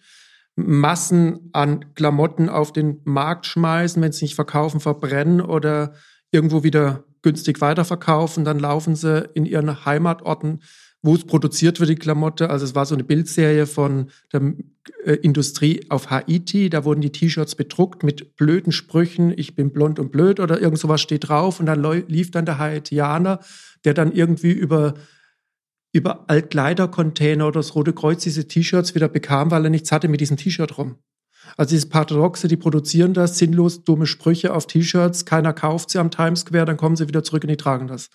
Massen 0.56 1.50
an 1.52 1.94
Klamotten 1.94 2.48
auf 2.48 2.72
den 2.72 3.02
Markt 3.04 3.44
schmeißen, 3.44 4.02
wenn 4.02 4.12
sie 4.12 4.24
nicht 4.24 4.34
verkaufen, 4.34 4.80
verbrennen 4.80 5.42
oder 5.42 5.92
irgendwo 6.30 6.64
wieder 6.64 7.04
günstig 7.20 7.60
weiterverkaufen. 7.60 8.46
Dann 8.46 8.58
laufen 8.58 8.96
sie 8.96 9.28
in 9.34 9.44
ihren 9.44 9.84
Heimatorten, 9.84 10.62
wo 11.02 11.14
es 11.14 11.26
produziert 11.26 11.80
wird, 11.80 11.90
die 11.90 11.96
Klamotte. 11.96 12.48
Also 12.48 12.64
es 12.64 12.74
war 12.74 12.86
so 12.86 12.94
eine 12.94 13.04
Bildserie 13.04 13.66
von 13.66 14.10
der 14.32 14.54
äh, 15.04 15.12
Industrie 15.16 15.84
auf 15.90 16.08
Haiti. 16.08 16.70
Da 16.70 16.86
wurden 16.86 17.02
die 17.02 17.12
T-Shirts 17.12 17.56
bedruckt 17.56 18.02
mit 18.04 18.36
blöden 18.36 18.72
Sprüchen, 18.72 19.34
ich 19.36 19.54
bin 19.54 19.70
blond 19.70 19.98
und 19.98 20.12
blöd 20.12 20.40
oder 20.40 20.62
irgend 20.62 20.78
sowas 20.78 21.02
steht 21.02 21.28
drauf. 21.28 21.60
Und 21.60 21.66
dann 21.66 21.82
lief 22.08 22.30
dann 22.30 22.46
der 22.46 22.56
Haitianer, 22.56 23.40
der 23.84 23.92
dann 23.92 24.12
irgendwie 24.12 24.52
über 24.52 24.94
über 25.92 26.28
Altkleidercontainer 26.28 27.46
oder 27.46 27.60
das 27.60 27.74
Rote 27.74 27.92
Kreuz 27.92 28.22
diese 28.22 28.46
T-Shirts 28.46 28.94
wieder 28.94 29.08
bekam, 29.08 29.50
weil 29.50 29.64
er 29.64 29.70
nichts 29.70 29.90
hatte 29.90 30.08
mit 30.08 30.20
diesem 30.20 30.36
T-Shirt 30.36 30.78
rum. 30.78 30.96
Also 31.56 31.70
dieses 31.70 31.88
Paradoxe, 31.88 32.48
die 32.48 32.56
produzieren 32.56 33.14
das, 33.14 33.38
sinnlos 33.38 33.82
dumme 33.82 34.06
Sprüche 34.06 34.54
auf 34.54 34.66
T-Shirts, 34.66 35.24
keiner 35.24 35.52
kauft 35.52 35.90
sie 35.90 35.98
am 35.98 36.10
Times 36.10 36.40
Square, 36.40 36.66
dann 36.66 36.76
kommen 36.76 36.96
sie 36.96 37.08
wieder 37.08 37.24
zurück 37.24 37.42
und 37.44 37.50
die 37.50 37.56
tragen 37.56 37.88
das. 37.88 38.08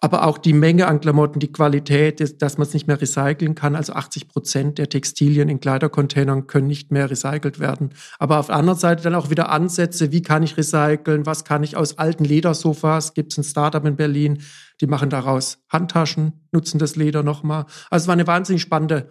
Aber 0.00 0.26
auch 0.26 0.38
die 0.38 0.52
Menge 0.52 0.86
an 0.86 1.00
Klamotten, 1.00 1.40
die 1.40 1.50
Qualität, 1.50 2.40
dass 2.40 2.56
man 2.56 2.66
es 2.66 2.74
nicht 2.74 2.86
mehr 2.86 3.00
recyceln 3.00 3.54
kann. 3.54 3.74
Also 3.74 3.94
80 3.94 4.28
Prozent 4.28 4.78
der 4.78 4.88
Textilien 4.88 5.48
in 5.48 5.60
Kleidercontainern 5.60 6.46
können 6.46 6.68
nicht 6.68 6.92
mehr 6.92 7.10
recycelt 7.10 7.58
werden. 7.58 7.90
Aber 8.18 8.38
auf 8.38 8.46
der 8.46 8.56
anderen 8.56 8.78
Seite 8.78 9.02
dann 9.02 9.16
auch 9.16 9.30
wieder 9.30 9.50
Ansätze, 9.50 10.12
wie 10.12 10.22
kann 10.22 10.42
ich 10.42 10.56
recyceln, 10.56 11.26
was 11.26 11.44
kann 11.44 11.64
ich 11.64 11.76
aus 11.76 11.98
alten 11.98 12.24
Ledersofas, 12.24 13.14
gibt 13.14 13.32
es 13.32 13.38
ein 13.38 13.44
Startup 13.44 13.84
in 13.84 13.96
Berlin, 13.96 14.42
die 14.80 14.86
machen 14.86 15.10
daraus 15.10 15.58
Handtaschen, 15.68 16.44
nutzen 16.52 16.78
das 16.78 16.94
Leder 16.94 17.24
nochmal. 17.24 17.66
Also 17.90 18.04
es 18.04 18.06
war 18.08 18.12
eine 18.12 18.26
wahnsinnig 18.26 18.62
spannende 18.62 19.08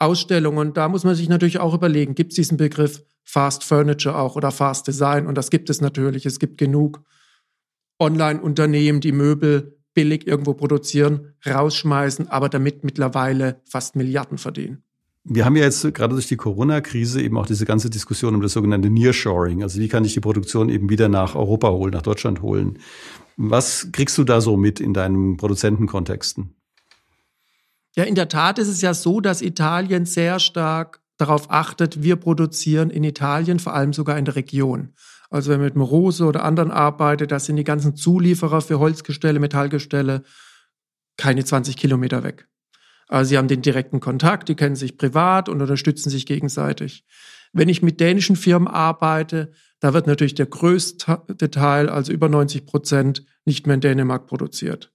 Ausstellung 0.00 0.56
und 0.56 0.76
da 0.76 0.88
muss 0.88 1.04
man 1.04 1.14
sich 1.14 1.28
natürlich 1.28 1.60
auch 1.60 1.74
überlegen, 1.74 2.16
gibt 2.16 2.32
es 2.32 2.36
diesen 2.36 2.56
Begriff 2.56 3.02
Fast 3.24 3.64
Furniture 3.64 4.16
auch 4.16 4.36
oder 4.36 4.50
Fast 4.50 4.86
Design? 4.86 5.26
Und 5.26 5.36
das 5.36 5.50
gibt 5.50 5.70
es 5.70 5.80
natürlich. 5.80 6.26
Es 6.26 6.38
gibt 6.38 6.58
genug 6.58 7.02
Online-Unternehmen, 7.98 9.00
die 9.00 9.12
Möbel 9.12 9.78
billig 9.94 10.26
irgendwo 10.26 10.54
produzieren, 10.54 11.34
rausschmeißen, 11.46 12.28
aber 12.28 12.48
damit 12.48 12.84
mittlerweile 12.84 13.60
fast 13.64 13.96
Milliarden 13.96 14.38
verdienen. 14.38 14.82
Wir 15.26 15.46
haben 15.46 15.56
ja 15.56 15.62
jetzt 15.62 15.82
gerade 15.94 16.12
durch 16.14 16.26
die 16.26 16.36
Corona-Krise 16.36 17.22
eben 17.22 17.38
auch 17.38 17.46
diese 17.46 17.64
ganze 17.64 17.88
Diskussion 17.88 18.34
um 18.34 18.42
das 18.42 18.52
sogenannte 18.52 18.90
Nearshoring. 18.90 19.62
Also 19.62 19.80
wie 19.80 19.88
kann 19.88 20.04
ich 20.04 20.12
die 20.12 20.20
Produktion 20.20 20.68
eben 20.68 20.90
wieder 20.90 21.08
nach 21.08 21.34
Europa 21.34 21.70
holen, 21.70 21.92
nach 21.92 22.02
Deutschland 22.02 22.42
holen? 22.42 22.78
Was 23.38 23.88
kriegst 23.90 24.18
du 24.18 24.24
da 24.24 24.42
so 24.42 24.58
mit 24.58 24.80
in 24.80 24.92
deinen 24.92 25.38
Produzentenkontexten? 25.38 26.54
Ja, 27.96 28.04
in 28.04 28.14
der 28.14 28.28
Tat 28.28 28.58
ist 28.58 28.68
es 28.68 28.82
ja 28.82 28.92
so, 28.92 29.20
dass 29.20 29.40
Italien 29.40 30.04
sehr 30.04 30.40
stark 30.40 31.00
darauf 31.16 31.50
achtet, 31.50 32.02
wir 32.02 32.16
produzieren 32.16 32.90
in 32.90 33.04
Italien, 33.04 33.60
vor 33.60 33.72
allem 33.74 33.92
sogar 33.92 34.18
in 34.18 34.24
der 34.24 34.36
Region. 34.36 34.92
Also 35.34 35.50
wenn 35.50 35.58
man 35.58 35.66
mit 35.66 35.74
Morose 35.74 36.26
oder 36.26 36.44
anderen 36.44 36.70
arbeitet, 36.70 37.32
das 37.32 37.46
sind 37.46 37.56
die 37.56 37.64
ganzen 37.64 37.96
Zulieferer 37.96 38.60
für 38.60 38.78
Holzgestelle, 38.78 39.40
Metallgestelle 39.40 40.22
keine 41.16 41.44
20 41.44 41.76
Kilometer 41.76 42.22
weg. 42.22 42.46
Also 43.08 43.30
sie 43.30 43.38
haben 43.38 43.48
den 43.48 43.60
direkten 43.60 43.98
Kontakt, 43.98 44.48
die 44.48 44.54
kennen 44.54 44.76
sich 44.76 44.96
privat 44.96 45.48
und 45.48 45.60
unterstützen 45.60 46.08
sich 46.08 46.26
gegenseitig. 46.26 47.04
Wenn 47.52 47.68
ich 47.68 47.82
mit 47.82 47.98
dänischen 47.98 48.36
Firmen 48.36 48.68
arbeite, 48.68 49.50
da 49.80 49.92
wird 49.92 50.06
natürlich 50.06 50.36
der 50.36 50.46
größte 50.46 51.50
Teil, 51.50 51.88
also 51.88 52.12
über 52.12 52.28
90 52.28 52.64
Prozent, 52.64 53.26
nicht 53.44 53.66
mehr 53.66 53.74
in 53.74 53.80
Dänemark 53.80 54.28
produziert. 54.28 54.92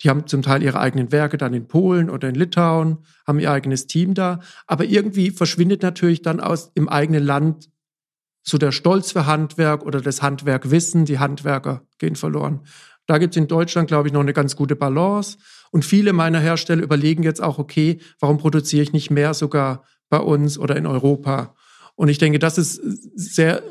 Die 0.00 0.08
haben 0.08 0.28
zum 0.28 0.42
Teil 0.42 0.62
ihre 0.62 0.78
eigenen 0.78 1.10
Werke 1.10 1.38
dann 1.38 1.54
in 1.54 1.66
Polen 1.66 2.08
oder 2.08 2.28
in 2.28 2.36
Litauen, 2.36 2.98
haben 3.26 3.40
ihr 3.40 3.50
eigenes 3.50 3.88
Team 3.88 4.14
da. 4.14 4.38
Aber 4.68 4.84
irgendwie 4.84 5.32
verschwindet 5.32 5.82
natürlich 5.82 6.22
dann 6.22 6.38
aus 6.38 6.70
im 6.76 6.88
eigenen 6.88 7.24
Land 7.24 7.71
so 8.42 8.58
der 8.58 8.72
Stolz 8.72 9.12
für 9.12 9.26
Handwerk 9.26 9.84
oder 9.84 10.00
das 10.00 10.22
Handwerkwissen. 10.22 11.04
Die 11.04 11.18
Handwerker 11.18 11.82
gehen 11.98 12.16
verloren. 12.16 12.60
Da 13.06 13.18
gibt 13.18 13.34
es 13.34 13.36
in 13.36 13.48
Deutschland, 13.48 13.88
glaube 13.88 14.08
ich, 14.08 14.14
noch 14.14 14.20
eine 14.20 14.32
ganz 14.32 14.56
gute 14.56 14.76
Balance. 14.76 15.38
Und 15.70 15.84
viele 15.84 16.12
meiner 16.12 16.40
Hersteller 16.40 16.82
überlegen 16.82 17.22
jetzt 17.22 17.42
auch, 17.42 17.58
okay, 17.58 17.98
warum 18.20 18.38
produziere 18.38 18.82
ich 18.82 18.92
nicht 18.92 19.10
mehr 19.10 19.34
sogar 19.34 19.84
bei 20.08 20.18
uns 20.18 20.58
oder 20.58 20.76
in 20.76 20.86
Europa? 20.86 21.54
Und 21.94 22.08
ich 22.08 22.18
denke, 22.18 22.38
das 22.38 22.58
ist 22.58 22.80
sehr, 23.14 23.62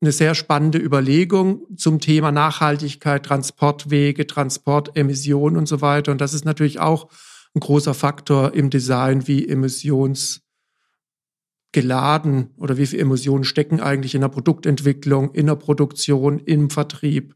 eine 0.00 0.12
sehr 0.12 0.34
spannende 0.34 0.78
Überlegung 0.78 1.62
zum 1.76 2.00
Thema 2.00 2.30
Nachhaltigkeit, 2.30 3.24
Transportwege, 3.24 4.26
Transportemissionen 4.26 5.56
und 5.56 5.66
so 5.66 5.80
weiter. 5.80 6.12
Und 6.12 6.20
das 6.20 6.34
ist 6.34 6.44
natürlich 6.44 6.80
auch 6.80 7.08
ein 7.54 7.60
großer 7.60 7.94
Faktor 7.94 8.54
im 8.54 8.68
Design, 8.70 9.26
wie 9.26 9.44
emissionsgeladen 11.74 12.50
oder 12.56 12.76
wie 12.76 12.86
viele 12.86 13.02
Emissionen 13.02 13.44
stecken 13.44 13.80
eigentlich 13.80 14.14
in 14.14 14.20
der 14.20 14.28
Produktentwicklung, 14.28 15.32
in 15.32 15.46
der 15.46 15.56
Produktion, 15.56 16.38
im 16.38 16.70
Vertrieb 16.70 17.34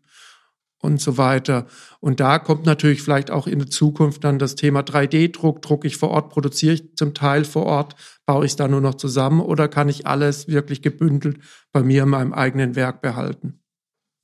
und 0.81 1.01
so 1.01 1.19
weiter. 1.19 1.67
Und 2.01 2.21
da 2.21 2.39
kommt 2.39 2.65
natürlich 2.65 3.03
vielleicht 3.03 3.31
auch 3.31 3.47
in 3.47 3.59
der 3.59 3.71
Zukunft 3.71 4.23
dann 4.23 4.39
das 4.39 4.55
Thema 4.55 4.81
3D-Druck. 4.81 5.61
Drucke 5.61 5.89
ich 5.89 5.97
vor 5.97 6.11
Ort, 6.11 6.31
produziere 6.31 6.75
ich 6.75 6.97
zum 6.97 7.15
Teil 7.15 7.45
vor 7.45 7.67
Ort, 7.67 7.97
baue 8.27 8.45
ich 8.45 8.53
es 8.53 8.57
da 8.57 8.69
nur 8.69 8.81
noch 8.81 8.95
zusammen 8.95 9.41
oder 9.41 9.69
kann 9.69 9.89
ich 9.89 10.07
alles 10.07 10.47
wirklich 10.47 10.83
gebündelt 10.83 11.39
bei 11.73 11.83
mir 11.83 12.05
in 12.05 12.11
meinem 12.11 12.33
eigenen 12.33 12.77
Werk 12.77 13.03
behalten? 13.03 13.61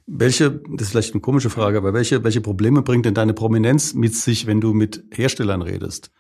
Welche, 0.07 0.51
das 0.51 0.89
ist 0.89 0.91
vielleicht 0.91 1.15
eine 1.15 1.23
komische 1.23 1.49
Frage, 1.49 1.79
aber 1.79 1.95
welche, 1.95 2.23
welche 2.25 2.43
Probleme 2.43 2.83
bringt 2.83 3.07
denn 3.07 3.15
deine 3.15 3.33
Prominenz 3.33 3.95
mit 3.95 4.15
sich, 4.15 4.47
wenn 4.47 4.61
du 4.61 4.75
mit 4.75 5.03
Herstellern 5.11 5.63
redest? 5.63 6.11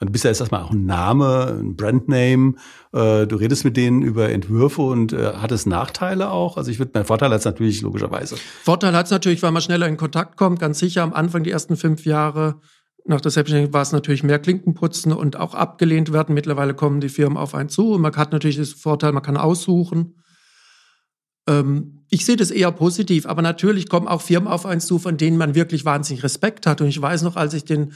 Bist 0.00 0.24
ja 0.24 0.30
jetzt 0.30 0.40
erstmal 0.40 0.62
auch 0.62 0.70
ein 0.70 0.86
Name, 0.86 1.58
ein 1.60 1.74
Brandname. 1.74 2.54
Äh, 2.92 3.26
du 3.26 3.36
redest 3.36 3.64
mit 3.64 3.76
denen 3.76 4.02
über 4.02 4.30
Entwürfe 4.30 4.82
und 4.82 5.12
äh, 5.12 5.34
hat 5.34 5.50
es 5.50 5.66
Nachteile 5.66 6.30
auch? 6.30 6.56
Also 6.56 6.70
ich 6.70 6.78
würde, 6.78 6.92
mein 6.94 7.04
Vorteil 7.04 7.30
hat 7.30 7.40
es 7.40 7.44
natürlich 7.44 7.82
logischerweise. 7.82 8.36
Vorteil 8.62 8.94
hat 8.94 9.06
es 9.06 9.10
natürlich, 9.10 9.42
weil 9.42 9.50
man 9.50 9.62
schneller 9.62 9.88
in 9.88 9.96
Kontakt 9.96 10.36
kommt. 10.36 10.60
Ganz 10.60 10.78
sicher 10.78 11.02
am 11.02 11.12
Anfang 11.12 11.42
die 11.42 11.50
ersten 11.50 11.76
fünf 11.76 12.04
Jahre 12.04 12.60
nach 13.08 13.20
der 13.22 13.30
Selbstständigkeit 13.30 13.72
war 13.72 13.82
es 13.82 13.92
natürlich 13.92 14.22
mehr 14.22 14.38
Klinkenputzen 14.38 15.12
und 15.12 15.36
auch 15.36 15.54
abgelehnt 15.54 16.12
werden. 16.12 16.34
Mittlerweile 16.34 16.74
kommen 16.74 17.00
die 17.00 17.08
Firmen 17.08 17.38
auf 17.38 17.54
einen 17.54 17.70
zu 17.70 17.94
und 17.94 18.02
man 18.02 18.14
hat 18.14 18.32
natürlich 18.32 18.58
das 18.58 18.72
Vorteil, 18.72 19.12
man 19.12 19.22
kann 19.22 19.38
aussuchen. 19.38 20.14
Ähm, 21.48 22.04
ich 22.10 22.26
sehe 22.26 22.36
das 22.36 22.50
eher 22.50 22.70
positiv, 22.70 23.26
aber 23.26 23.40
natürlich 23.40 23.88
kommen 23.88 24.08
auch 24.08 24.20
Firmen 24.20 24.48
auf 24.48 24.66
einen 24.66 24.80
zu, 24.80 24.98
von 24.98 25.16
denen 25.16 25.38
man 25.38 25.54
wirklich 25.54 25.84
wahnsinnig 25.84 26.22
Respekt 26.22 26.66
hat. 26.66 26.82
Und 26.82 26.88
ich 26.88 27.00
weiß 27.00 27.22
noch, 27.22 27.36
als 27.36 27.54
ich 27.54 27.64
den 27.64 27.92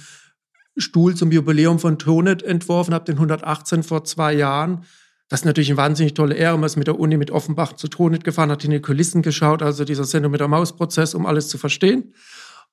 Stuhl 0.77 1.15
zum 1.15 1.31
Jubiläum 1.33 1.79
von 1.79 1.99
Tonet 1.99 2.43
entworfen 2.43 2.95
habe, 2.95 3.05
den 3.05 3.17
118 3.17 3.83
vor 3.83 4.05
zwei 4.05 4.33
Jahren. 4.33 4.85
Das 5.29 5.41
ist 5.41 5.45
natürlich 5.47 5.71
eine 5.71 5.79
wahnsinnig 5.79 6.15
tolle 6.15 6.35
Ehre. 6.35 6.57
Man 6.57 6.67
ist 6.67 6.77
mit 6.77 6.87
der 6.87 6.99
Uni 6.99 7.17
mit 7.17 7.31
Offenbach 7.31 7.75
zu 7.75 7.89
Tonet 7.89 8.25
gefahren, 8.25 8.51
hat 8.51 8.65
in 8.65 8.71
die 8.71 8.81
Kulissen 8.81 9.23
geschaut, 9.23 9.63
also 9.63 9.85
dieser 9.85 10.05
Sendung 10.05 10.33
mit 10.33 10.41
der 10.41 10.49
Mausprozess, 10.49 11.15
um 11.15 11.27
alles 11.27 11.49
zu 11.49 11.59
verstehen. 11.59 12.13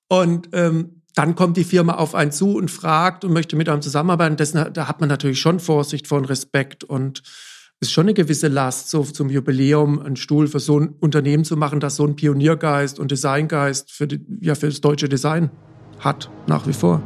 Und 0.07 0.49
ähm, 0.53 1.01
dann 1.15 1.35
kommt 1.35 1.57
die 1.57 1.63
Firma 1.63 1.93
auf 1.95 2.15
einen 2.15 2.31
zu 2.31 2.55
und 2.55 2.69
fragt 2.69 3.23
und 3.23 3.33
möchte 3.33 3.55
mit 3.55 3.69
einem 3.69 3.81
zusammenarbeiten. 3.81 4.35
Das, 4.37 4.51
da 4.51 4.87
hat 4.87 4.99
man 4.99 5.09
natürlich 5.09 5.39
schon 5.39 5.59
Vorsicht 5.59 6.07
von 6.07 6.25
Respekt 6.25 6.83
und 6.83 7.23
ist 7.79 7.91
schon 7.91 8.05
eine 8.05 8.13
gewisse 8.13 8.49
Last, 8.49 8.89
so 8.89 9.03
zum 9.03 9.29
Jubiläum 9.29 9.99
einen 9.99 10.17
Stuhl 10.17 10.47
für 10.47 10.59
so 10.59 10.79
ein 10.79 10.89
Unternehmen 10.99 11.45
zu 11.45 11.55
machen, 11.55 11.79
das 11.79 11.95
so 11.95 12.03
einen 12.03 12.15
Pioniergeist 12.15 12.99
und 12.99 13.11
Designgeist 13.11 13.91
für, 13.91 14.07
die, 14.07 14.25
ja, 14.41 14.55
für 14.55 14.67
das 14.67 14.81
deutsche 14.81 15.07
Design 15.07 15.49
hat, 15.99 16.29
nach 16.47 16.67
wie 16.67 16.73
vor. 16.73 17.01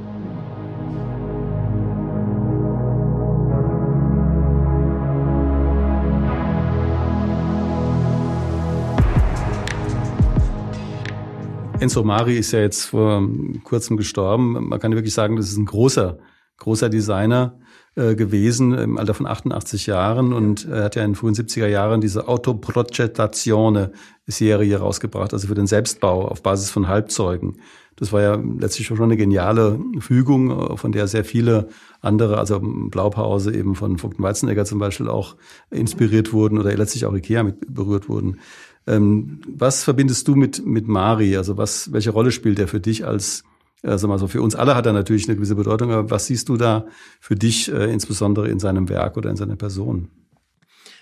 Enzo 11.84 12.02
Mari 12.06 12.38
ist 12.38 12.54
ja 12.54 12.62
jetzt 12.62 12.86
vor 12.86 13.28
kurzem 13.66 13.98
gestorben. 13.98 14.70
Man 14.70 14.80
kann 14.80 14.94
wirklich 14.94 15.14
sagen, 15.14 15.36
das 15.36 15.50
ist 15.50 15.58
ein 15.58 15.66
großer, 15.66 16.18
großer 16.58 16.88
Designer 16.88 17.60
äh, 17.96 18.16
gewesen 18.16 18.74
im 18.74 18.98
Alter 18.98 19.14
von 19.14 19.28
88 19.28 19.88
Jahren 19.88 20.32
und 20.32 20.66
er 20.66 20.86
hat 20.86 20.96
ja 20.96 21.04
in 21.04 21.10
den 21.10 21.16
frühen 21.16 21.36
70er 21.36 21.68
Jahren 21.68 22.00
diese 22.00 22.30
Autoprogettazione 22.30 23.92
Serie 24.26 24.80
rausgebracht, 24.80 25.34
also 25.34 25.50
für 25.50 25.56
den 25.56 25.68
Selbstbau 25.68 26.26
auf 26.26 26.42
Basis 26.42 26.72
von 26.72 26.88
Halbzeugen. 26.88 27.58
Das 27.98 28.14
war 28.14 28.22
ja 28.22 28.42
letztlich 28.60 28.88
schon 28.88 29.02
eine 29.02 29.18
geniale 29.18 29.78
Fügung, 30.00 30.78
von 30.78 30.94
der 30.94 31.08
sehr 31.08 31.26
viele 31.26 31.68
andere, 32.02 32.38
also 32.38 32.60
Blaupause 32.62 33.54
eben 33.54 33.76
von 33.76 33.98
Vogt 33.98 34.20
Weizenegger 34.20 34.66
zum 34.66 34.80
Beispiel 34.80 35.10
auch 35.10 35.36
inspiriert 35.70 36.34
wurden 36.34 36.58
oder 36.58 36.74
letztlich 36.76 37.06
auch 37.06 37.14
Ikea 37.14 37.44
mit 37.44 37.74
berührt 37.74 38.10
wurden. 38.10 38.40
Ähm, 38.86 39.42
was 39.48 39.84
verbindest 39.84 40.28
du 40.28 40.36
mit, 40.36 40.66
mit 40.66 40.88
Mari? 40.88 41.38
Also 41.38 41.58
was, 41.58 41.92
welche 41.92 42.12
Rolle 42.12 42.32
spielt 42.32 42.60
er 42.60 42.68
für 42.68 42.80
dich 42.80 43.06
als, 43.06 43.44
also 43.82 44.08
mal 44.08 44.20
so, 44.20 44.28
für 44.28 44.42
uns 44.42 44.56
alle 44.56 44.76
hat 44.76 44.86
er 44.86 44.94
natürlich 44.94 45.28
eine 45.28 45.36
gewisse 45.36 45.56
Bedeutung, 45.56 45.92
aber 45.92 46.12
was 46.12 46.26
siehst 46.26 46.50
du 46.50 46.58
da 46.58 46.86
für 47.20 47.36
dich 47.36 47.72
äh, 47.72 47.92
insbesondere 47.92 48.50
in 48.50 48.60
seinem 48.60 48.90
Werk 48.90 49.18
oder 49.18 49.30
in 49.30 49.36
seiner 49.36 49.56
Person? 49.56 50.10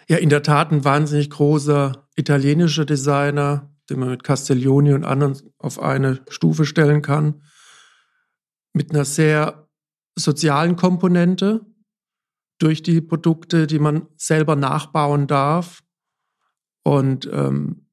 Ja, 0.08 0.18
in 0.18 0.30
der 0.30 0.44
Tat 0.44 0.72
ein 0.72 0.84
wahnsinnig 0.84 1.30
großer 1.30 2.08
italienischer 2.16 2.86
Designer, 2.86 3.72
den 3.90 4.00
man 4.00 4.10
mit 4.10 4.24
Castiglioni 4.24 4.94
und 4.94 5.06
anderen 5.06 5.38
auf 5.58 5.80
eine 5.80 6.22
Stufe 6.30 6.66
stellen 6.66 7.02
kann, 7.02 7.42
mit 8.74 8.92
einer 8.92 9.06
sehr 9.06 9.68
sozialen 10.16 10.76
Komponente, 10.76 11.62
durch 12.62 12.84
die 12.84 13.02
Produkte, 13.02 13.66
die 13.66 13.80
man 13.80 14.08
selber 14.18 14.56
nachbauen 14.56 15.28
darf. 15.28 15.82
Und 16.84 17.30
ähm, 17.32 17.88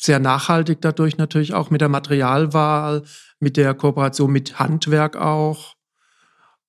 sehr 0.00 0.18
nachhaltig 0.18 0.80
dadurch 0.80 1.18
natürlich 1.18 1.54
auch 1.54 1.70
mit 1.70 1.80
der 1.80 1.88
Materialwahl, 1.88 3.02
mit 3.38 3.56
der 3.56 3.74
Kooperation 3.74 4.32
mit 4.32 4.58
Handwerk 4.58 5.16
auch. 5.16 5.74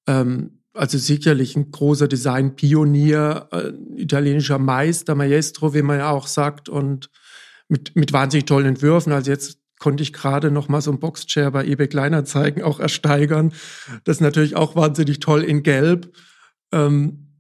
Ähm, 0.08 0.62
also 0.74 0.98
sicherlich 0.98 1.56
ein 1.56 1.72
großer 1.72 2.08
Design-Pionier, 2.08 3.50
äh, 3.52 4.02
italienischer 4.02 4.58
Meister, 4.58 5.16
Maestro, 5.16 5.74
wie 5.74 5.82
man 5.82 6.00
ja 6.00 6.10
auch 6.10 6.28
sagt, 6.28 6.70
und 6.70 7.10
mit, 7.68 7.96
mit 7.96 8.14
wahnsinnig 8.14 8.46
tollen 8.46 8.68
Entwürfen. 8.68 9.14
Also 9.14 9.32
jetzt 9.32 9.60
konnte 9.80 10.04
ich 10.04 10.14
gerade 10.14 10.52
noch 10.52 10.70
mal 10.70 10.82
so 10.82 10.92
ein 10.92 11.00
Boxchair 11.00 11.52
bei 11.52 11.66
eBay 11.66 11.88
Kleinanzeigen 11.88 12.64
auch 12.64 12.80
ersteigern. 12.80 13.54
Das 14.04 14.18
ist 14.18 14.22
natürlich 14.22 14.56
auch 14.56 14.76
wahnsinnig 14.76 15.20
toll 15.20 15.44
in 15.44 15.64
Gelb. 15.64 16.16
Ähm, 16.72 17.31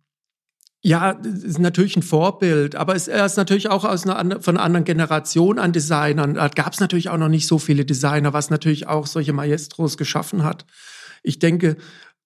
ja, 0.83 1.11
ist 1.11 1.59
natürlich 1.59 1.95
ein 1.95 2.01
Vorbild, 2.01 2.75
aber 2.75 2.95
es, 2.95 3.07
er 3.07 3.25
ist 3.25 3.37
natürlich 3.37 3.69
auch 3.69 3.85
aus 3.85 4.07
einer, 4.07 4.41
von 4.41 4.57
einer 4.57 4.65
anderen 4.65 4.83
Generation 4.83 5.59
an 5.59 5.73
Designern. 5.73 6.33
Da 6.33 6.47
gab 6.47 6.73
es 6.73 6.79
natürlich 6.79 7.09
auch 7.09 7.17
noch 7.17 7.29
nicht 7.29 7.45
so 7.45 7.59
viele 7.59 7.85
Designer, 7.85 8.33
was 8.33 8.49
natürlich 8.49 8.87
auch 8.87 9.05
solche 9.05 9.31
Maestros 9.31 9.95
geschaffen 9.95 10.43
hat. 10.43 10.65
Ich 11.21 11.37
denke, 11.37 11.77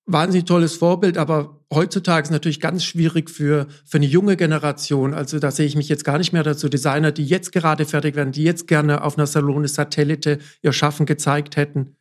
wahnsinnig 0.06 0.46
tolles 0.46 0.78
Vorbild, 0.78 1.18
aber 1.18 1.60
heutzutage 1.74 2.24
ist 2.24 2.32
natürlich 2.32 2.62
ganz 2.62 2.86
schwierig 2.86 3.30
für, 3.30 3.68
für 3.84 3.98
eine 3.98 4.06
junge 4.06 4.38
Generation. 4.38 5.14
Also 5.14 5.40
da 5.40 5.52
sehe 5.52 5.66
ich 5.66 5.76
mich 5.76 5.90
jetzt 5.90 6.06
gar 6.06 6.18
nicht 6.18 6.32
mehr 6.32 6.44
dazu. 6.44 6.70
Designer, 6.70 7.12
die 7.12 7.26
jetzt 7.26 7.52
gerade 7.52 7.84
fertig 7.84 8.16
werden, 8.16 8.32
die 8.32 8.44
jetzt 8.44 8.70
gerne 8.70 9.04
auf 9.04 9.18
einer 9.18 9.28
Salone 9.28 9.68
Satellite 9.68 10.40
ihr 10.62 10.72
Schaffen 10.72 11.06
gezeigt 11.06 11.58
hätten, 11.58 11.98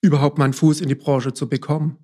überhaupt 0.00 0.38
mal 0.38 0.44
einen 0.44 0.54
Fuß 0.54 0.80
in 0.80 0.88
die 0.88 0.94
Branche 0.94 1.34
zu 1.34 1.46
bekommen. 1.46 1.98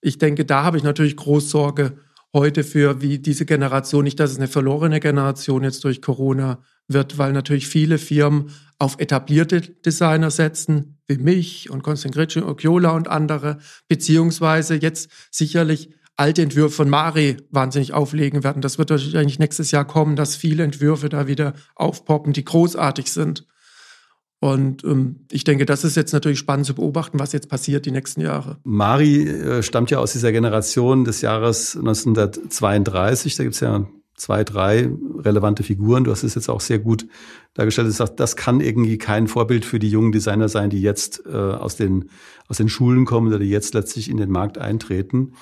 Ich 0.00 0.18
denke, 0.18 0.44
da 0.44 0.64
habe 0.64 0.78
ich 0.78 0.82
natürlich 0.82 1.16
groß 1.16 1.48
Sorge 1.48 1.98
heute 2.34 2.64
für, 2.64 3.00
wie 3.00 3.18
diese 3.18 3.46
Generation, 3.46 4.04
nicht, 4.04 4.20
dass 4.20 4.32
es 4.32 4.36
eine 4.36 4.48
verlorene 4.48 5.00
Generation 5.00 5.64
jetzt 5.64 5.84
durch 5.84 6.02
Corona 6.02 6.62
wird, 6.88 7.16
weil 7.16 7.32
natürlich 7.32 7.66
viele 7.66 7.96
Firmen 7.96 8.50
auf 8.78 8.96
etablierte 8.98 9.60
Designer 9.60 10.30
setzen, 10.30 10.98
wie 11.06 11.16
mich 11.16 11.70
und 11.70 11.82
Konstantin 11.82 12.18
Gritsche, 12.18 12.46
Okiola 12.46 12.90
und 12.90 13.08
andere, 13.08 13.58
beziehungsweise 13.88 14.74
jetzt 14.74 15.10
sicherlich 15.30 15.90
alte 16.16 16.42
Entwürfe 16.42 16.76
von 16.76 16.90
Mari 16.90 17.38
wahnsinnig 17.50 17.92
auflegen 17.92 18.44
werden. 18.44 18.62
Das 18.62 18.78
wird 18.78 18.90
wahrscheinlich 18.90 19.38
nächstes 19.38 19.70
Jahr 19.70 19.86
kommen, 19.86 20.16
dass 20.16 20.36
viele 20.36 20.62
Entwürfe 20.64 21.08
da 21.08 21.26
wieder 21.26 21.54
aufpoppen, 21.74 22.32
die 22.32 22.44
großartig 22.44 23.10
sind. 23.10 23.46
Und 24.44 24.84
ähm, 24.84 25.20
ich 25.32 25.44
denke, 25.44 25.64
das 25.64 25.84
ist 25.84 25.96
jetzt 25.96 26.12
natürlich 26.12 26.38
spannend 26.38 26.66
zu 26.66 26.74
beobachten, 26.74 27.18
was 27.18 27.32
jetzt 27.32 27.48
passiert 27.48 27.86
die 27.86 27.90
nächsten 27.90 28.20
Jahre. 28.20 28.58
Mari 28.64 29.26
äh, 29.26 29.62
stammt 29.62 29.90
ja 29.90 30.00
aus 30.00 30.12
dieser 30.12 30.32
Generation 30.32 31.06
des 31.06 31.22
Jahres 31.22 31.74
1932. 31.74 33.36
Da 33.36 33.44
gibt's 33.44 33.60
ja 33.60 33.86
zwei, 34.16 34.44
drei 34.44 34.90
relevante 35.20 35.62
Figuren. 35.62 36.04
Du 36.04 36.10
hast 36.10 36.24
es 36.24 36.34
jetzt 36.34 36.50
auch 36.50 36.60
sehr 36.60 36.78
gut 36.78 37.06
dargestellt. 37.54 37.88
Du 37.88 37.92
sagst, 37.92 38.20
das 38.20 38.36
kann 38.36 38.60
irgendwie 38.60 38.98
kein 38.98 39.28
Vorbild 39.28 39.64
für 39.64 39.78
die 39.78 39.88
jungen 39.88 40.12
Designer 40.12 40.50
sein, 40.50 40.68
die 40.68 40.82
jetzt 40.82 41.22
äh, 41.24 41.34
aus, 41.34 41.76
den, 41.76 42.10
aus 42.46 42.58
den 42.58 42.68
Schulen 42.68 43.06
kommen 43.06 43.28
oder 43.28 43.38
die 43.38 43.48
jetzt 43.48 43.72
letztlich 43.72 44.10
in 44.10 44.18
den 44.18 44.30
Markt 44.30 44.58
eintreten. 44.58 45.32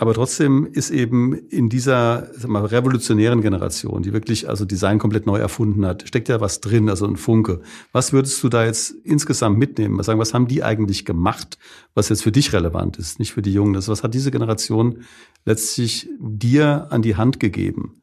Aber 0.00 0.14
trotzdem 0.14 0.64
ist 0.64 0.88
eben 0.88 1.34
in 1.34 1.68
dieser 1.68 2.30
mal, 2.46 2.64
revolutionären 2.64 3.42
Generation, 3.42 4.02
die 4.02 4.14
wirklich 4.14 4.48
also 4.48 4.64
Design 4.64 4.98
komplett 4.98 5.26
neu 5.26 5.36
erfunden 5.36 5.84
hat, 5.84 6.08
steckt 6.08 6.30
ja 6.30 6.40
was 6.40 6.62
drin, 6.62 6.88
also 6.88 7.06
ein 7.06 7.18
Funke. 7.18 7.60
Was 7.92 8.14
würdest 8.14 8.42
du 8.42 8.48
da 8.48 8.64
jetzt 8.64 8.92
insgesamt 9.04 9.58
mitnehmen? 9.58 9.98
Was 9.98 10.06
sagen, 10.06 10.18
was 10.18 10.32
haben 10.32 10.48
die 10.48 10.64
eigentlich 10.64 11.04
gemacht, 11.04 11.58
was 11.92 12.08
jetzt 12.08 12.22
für 12.22 12.32
dich 12.32 12.54
relevant 12.54 12.96
ist, 12.96 13.18
nicht 13.18 13.34
für 13.34 13.42
die 13.42 13.52
Jungen? 13.52 13.74
Das, 13.74 13.88
was 13.88 14.02
hat 14.02 14.14
diese 14.14 14.30
Generation 14.30 15.02
letztlich 15.44 16.08
dir 16.18 16.86
an 16.88 17.02
die 17.02 17.16
Hand 17.16 17.38
gegeben, 17.38 18.00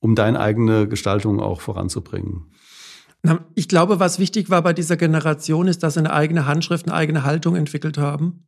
um 0.00 0.16
deine 0.16 0.40
eigene 0.40 0.88
Gestaltung 0.88 1.38
auch 1.38 1.60
voranzubringen? 1.60 2.46
Ich 3.54 3.68
glaube, 3.68 4.00
was 4.00 4.18
wichtig 4.18 4.50
war 4.50 4.62
bei 4.62 4.72
dieser 4.72 4.96
Generation, 4.96 5.68
ist, 5.68 5.84
dass 5.84 5.94
sie 5.94 6.00
eine 6.00 6.12
eigene 6.12 6.46
Handschrift, 6.46 6.86
eine 6.86 6.96
eigene 6.96 7.22
Haltung 7.22 7.54
entwickelt 7.54 7.96
haben 7.96 8.47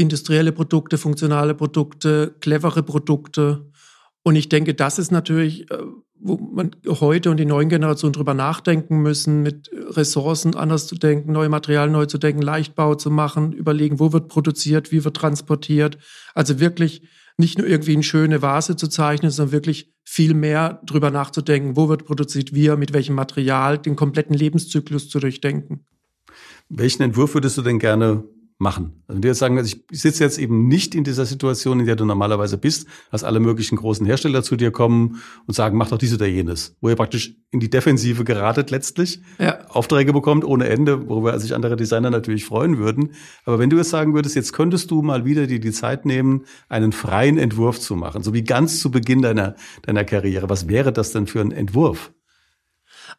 industrielle 0.00 0.52
Produkte, 0.52 0.98
funktionale 0.98 1.54
Produkte, 1.54 2.34
clevere 2.40 2.82
Produkte. 2.82 3.70
Und 4.22 4.36
ich 4.36 4.48
denke, 4.48 4.74
das 4.74 4.98
ist 4.98 5.12
natürlich, 5.12 5.70
äh, 5.70 5.78
wo 6.18 6.36
man 6.36 6.70
heute 6.86 7.30
und 7.30 7.38
die 7.38 7.46
neuen 7.46 7.68
Generationen 7.68 8.12
drüber 8.12 8.34
nachdenken 8.34 8.98
müssen, 9.02 9.42
mit 9.42 9.70
Ressourcen 9.72 10.54
anders 10.54 10.86
zu 10.86 10.94
denken, 10.94 11.32
neue 11.32 11.48
Materialien 11.48 11.92
neu 11.92 12.06
zu 12.06 12.18
denken, 12.18 12.42
Leichtbau 12.42 12.94
zu 12.94 13.10
machen, 13.10 13.52
überlegen, 13.52 14.00
wo 14.00 14.12
wird 14.12 14.28
produziert, 14.28 14.92
wie 14.92 15.04
wird 15.04 15.16
transportiert. 15.16 15.98
Also 16.34 16.60
wirklich 16.60 17.02
nicht 17.38 17.58
nur 17.58 17.66
irgendwie 17.66 17.94
eine 17.94 18.02
schöne 18.02 18.42
Vase 18.42 18.76
zu 18.76 18.88
zeichnen, 18.88 19.30
sondern 19.30 19.52
wirklich 19.52 19.94
viel 20.04 20.34
mehr 20.34 20.82
drüber 20.84 21.10
nachzudenken, 21.10 21.76
wo 21.76 21.88
wird 21.88 22.04
produziert, 22.04 22.54
wie, 22.54 22.68
mit 22.76 22.92
welchem 22.92 23.14
Material, 23.14 23.78
den 23.78 23.96
kompletten 23.96 24.34
Lebenszyklus 24.34 25.08
zu 25.08 25.20
durchdenken. 25.20 25.86
Welchen 26.68 27.02
Entwurf 27.02 27.34
würdest 27.34 27.56
du 27.56 27.62
denn 27.62 27.78
gerne 27.78 28.24
machen. 28.60 29.02
Also 29.08 29.16
wenn 29.16 29.22
die 29.22 29.28
jetzt 29.28 29.38
sagen, 29.38 29.56
also 29.56 29.74
ich 29.90 30.00
sitze 30.00 30.22
jetzt 30.22 30.38
eben 30.38 30.68
nicht 30.68 30.94
in 30.94 31.02
dieser 31.02 31.24
Situation, 31.24 31.80
in 31.80 31.86
der 31.86 31.96
du 31.96 32.04
normalerweise 32.04 32.58
bist, 32.58 32.86
dass 33.10 33.24
alle 33.24 33.40
möglichen 33.40 33.76
großen 33.76 34.04
Hersteller 34.04 34.42
zu 34.42 34.54
dir 34.54 34.70
kommen 34.70 35.22
und 35.46 35.54
sagen, 35.54 35.78
mach 35.78 35.88
doch 35.88 35.96
dies 35.96 36.12
oder 36.14 36.26
jenes, 36.26 36.76
wo 36.82 36.90
ihr 36.90 36.96
praktisch 36.96 37.34
in 37.50 37.60
die 37.60 37.70
Defensive 37.70 38.22
geratet 38.22 38.70
letztlich, 38.70 39.22
ja. 39.38 39.66
Aufträge 39.68 40.12
bekommt 40.12 40.44
ohne 40.44 40.68
Ende, 40.68 41.08
worüber 41.08 41.38
sich 41.40 41.54
andere 41.54 41.76
Designer 41.76 42.10
natürlich 42.10 42.44
freuen 42.44 42.76
würden. 42.76 43.12
Aber 43.46 43.58
wenn 43.58 43.70
du 43.70 43.78
jetzt 43.78 43.90
sagen 43.90 44.14
würdest, 44.14 44.36
jetzt 44.36 44.52
könntest 44.52 44.90
du 44.90 45.00
mal 45.00 45.24
wieder 45.24 45.46
dir 45.46 45.58
die 45.58 45.72
Zeit 45.72 46.04
nehmen, 46.04 46.44
einen 46.68 46.92
freien 46.92 47.38
Entwurf 47.38 47.80
zu 47.80 47.96
machen, 47.96 48.22
so 48.22 48.34
wie 48.34 48.44
ganz 48.44 48.78
zu 48.80 48.90
Beginn 48.90 49.22
deiner, 49.22 49.56
deiner 49.82 50.04
Karriere, 50.04 50.50
was 50.50 50.68
wäre 50.68 50.92
das 50.92 51.12
denn 51.12 51.26
für 51.26 51.40
ein 51.40 51.50
Entwurf? 51.50 52.12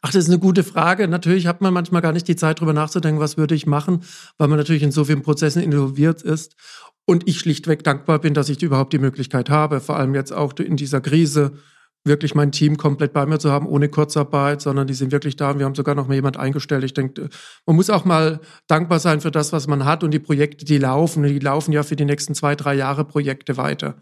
Ach, 0.00 0.10
das 0.10 0.24
ist 0.24 0.30
eine 0.30 0.38
gute 0.38 0.64
Frage. 0.64 1.06
Natürlich 1.08 1.46
hat 1.46 1.60
man 1.60 1.74
manchmal 1.74 2.02
gar 2.02 2.12
nicht 2.12 2.28
die 2.28 2.36
Zeit, 2.36 2.58
darüber 2.58 2.72
nachzudenken, 2.72 3.20
was 3.20 3.36
würde 3.36 3.54
ich 3.54 3.66
machen, 3.66 4.02
weil 4.38 4.48
man 4.48 4.58
natürlich 4.58 4.82
in 4.82 4.92
so 4.92 5.04
vielen 5.04 5.22
Prozessen 5.22 5.62
involviert 5.62 6.22
ist. 6.22 6.56
Und 7.04 7.28
ich 7.28 7.40
schlichtweg 7.40 7.82
dankbar 7.84 8.20
bin, 8.20 8.32
dass 8.32 8.48
ich 8.48 8.62
überhaupt 8.62 8.92
die 8.92 8.98
Möglichkeit 8.98 9.50
habe, 9.50 9.80
vor 9.80 9.96
allem 9.96 10.14
jetzt 10.14 10.32
auch 10.32 10.52
in 10.58 10.76
dieser 10.76 11.00
Krise, 11.00 11.52
wirklich 12.04 12.34
mein 12.34 12.50
Team 12.50 12.76
komplett 12.76 13.12
bei 13.12 13.26
mir 13.26 13.38
zu 13.38 13.50
haben, 13.50 13.66
ohne 13.66 13.88
Kurzarbeit, 13.88 14.60
sondern 14.60 14.86
die 14.86 14.94
sind 14.94 15.12
wirklich 15.12 15.36
da. 15.36 15.58
Wir 15.58 15.64
haben 15.64 15.74
sogar 15.74 15.94
noch 15.94 16.08
mal 16.08 16.14
jemand 16.14 16.36
eingestellt. 16.36 16.84
Ich 16.84 16.94
denke, 16.94 17.28
man 17.64 17.76
muss 17.76 17.90
auch 17.90 18.04
mal 18.04 18.40
dankbar 18.66 18.98
sein 18.98 19.20
für 19.20 19.30
das, 19.30 19.52
was 19.52 19.68
man 19.68 19.84
hat 19.84 20.02
und 20.02 20.10
die 20.10 20.18
Projekte, 20.18 20.64
die 20.64 20.78
laufen. 20.78 21.22
Die 21.22 21.38
laufen 21.38 21.72
ja 21.72 21.82
für 21.82 21.96
die 21.96 22.04
nächsten 22.04 22.34
zwei, 22.34 22.56
drei 22.56 22.74
Jahre 22.74 23.04
Projekte 23.04 23.56
weiter. 23.56 23.96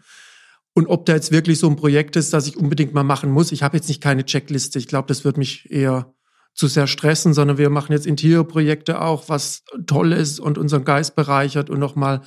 Und 0.73 0.87
ob 0.87 1.05
da 1.05 1.13
jetzt 1.13 1.31
wirklich 1.31 1.59
so 1.59 1.69
ein 1.69 1.75
Projekt 1.75 2.15
ist, 2.15 2.33
das 2.33 2.47
ich 2.47 2.57
unbedingt 2.57 2.93
mal 2.93 3.03
machen 3.03 3.29
muss, 3.29 3.51
ich 3.51 3.63
habe 3.63 3.77
jetzt 3.77 3.89
nicht 3.89 4.01
keine 4.01 4.25
Checkliste. 4.25 4.79
Ich 4.79 4.87
glaube, 4.87 5.07
das 5.07 5.25
wird 5.25 5.37
mich 5.37 5.69
eher 5.69 6.13
zu 6.53 6.67
sehr 6.67 6.87
stressen, 6.87 7.33
sondern 7.33 7.57
wir 7.57 7.69
machen 7.69 7.93
jetzt 7.93 8.07
Interiorprojekte 8.07 9.01
auch, 9.01 9.29
was 9.29 9.63
toll 9.85 10.13
ist 10.13 10.39
und 10.39 10.57
unseren 10.57 10.85
Geist 10.85 11.15
bereichert 11.15 11.69
und 11.69 11.79
nochmal 11.79 12.21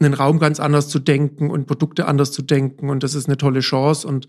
einen 0.00 0.14
Raum 0.14 0.38
ganz 0.38 0.60
anders 0.60 0.88
zu 0.88 0.98
denken 0.98 1.50
und 1.50 1.66
Produkte 1.66 2.06
anders 2.06 2.32
zu 2.32 2.42
denken. 2.42 2.88
Und 2.88 3.02
das 3.02 3.14
ist 3.14 3.26
eine 3.26 3.36
tolle 3.36 3.60
Chance. 3.60 4.06
Und 4.06 4.28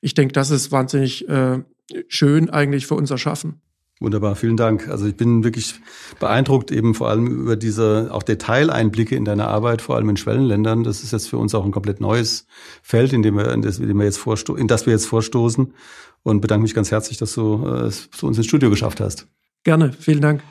ich 0.00 0.14
denke, 0.14 0.32
das 0.32 0.50
ist 0.50 0.70
wahnsinnig 0.70 1.28
äh, 1.28 1.62
schön 2.08 2.50
eigentlich 2.50 2.86
für 2.86 2.94
unser 2.94 3.18
Schaffen. 3.18 3.60
Wunderbar, 4.00 4.36
vielen 4.36 4.56
Dank. 4.56 4.88
Also 4.88 5.06
ich 5.06 5.16
bin 5.16 5.42
wirklich 5.42 5.74
beeindruckt 6.20 6.70
eben 6.70 6.94
vor 6.94 7.08
allem 7.08 7.26
über 7.26 7.56
diese 7.56 8.10
auch 8.12 8.22
Detaileinblicke 8.22 9.16
in 9.16 9.24
deine 9.24 9.48
Arbeit, 9.48 9.82
vor 9.82 9.96
allem 9.96 10.08
in 10.08 10.16
Schwellenländern. 10.16 10.84
Das 10.84 11.02
ist 11.02 11.12
jetzt 11.12 11.28
für 11.28 11.38
uns 11.38 11.52
auch 11.54 11.64
ein 11.64 11.72
komplett 11.72 12.00
neues 12.00 12.46
Feld, 12.82 13.12
in 13.12 13.22
dem 13.22 13.36
wir, 13.36 13.52
in 13.52 13.62
das, 13.62 13.78
in 13.78 13.88
dem 13.88 13.98
wir 13.98 14.04
jetzt 14.04 14.18
vorsto 14.18 14.54
in 14.54 14.68
das 14.68 14.86
wir 14.86 14.92
jetzt 14.92 15.06
vorstoßen. 15.06 15.74
Und 16.22 16.40
bedanke 16.40 16.62
mich 16.62 16.74
ganz 16.74 16.90
herzlich, 16.92 17.18
dass 17.18 17.34
du 17.34 17.64
äh, 17.66 17.86
es 17.86 18.10
zu 18.10 18.26
uns 18.26 18.36
ins 18.36 18.46
Studio 18.46 18.70
geschafft 18.70 19.00
hast. 19.00 19.26
Gerne, 19.64 19.92
vielen 19.92 20.20
Dank. 20.20 20.42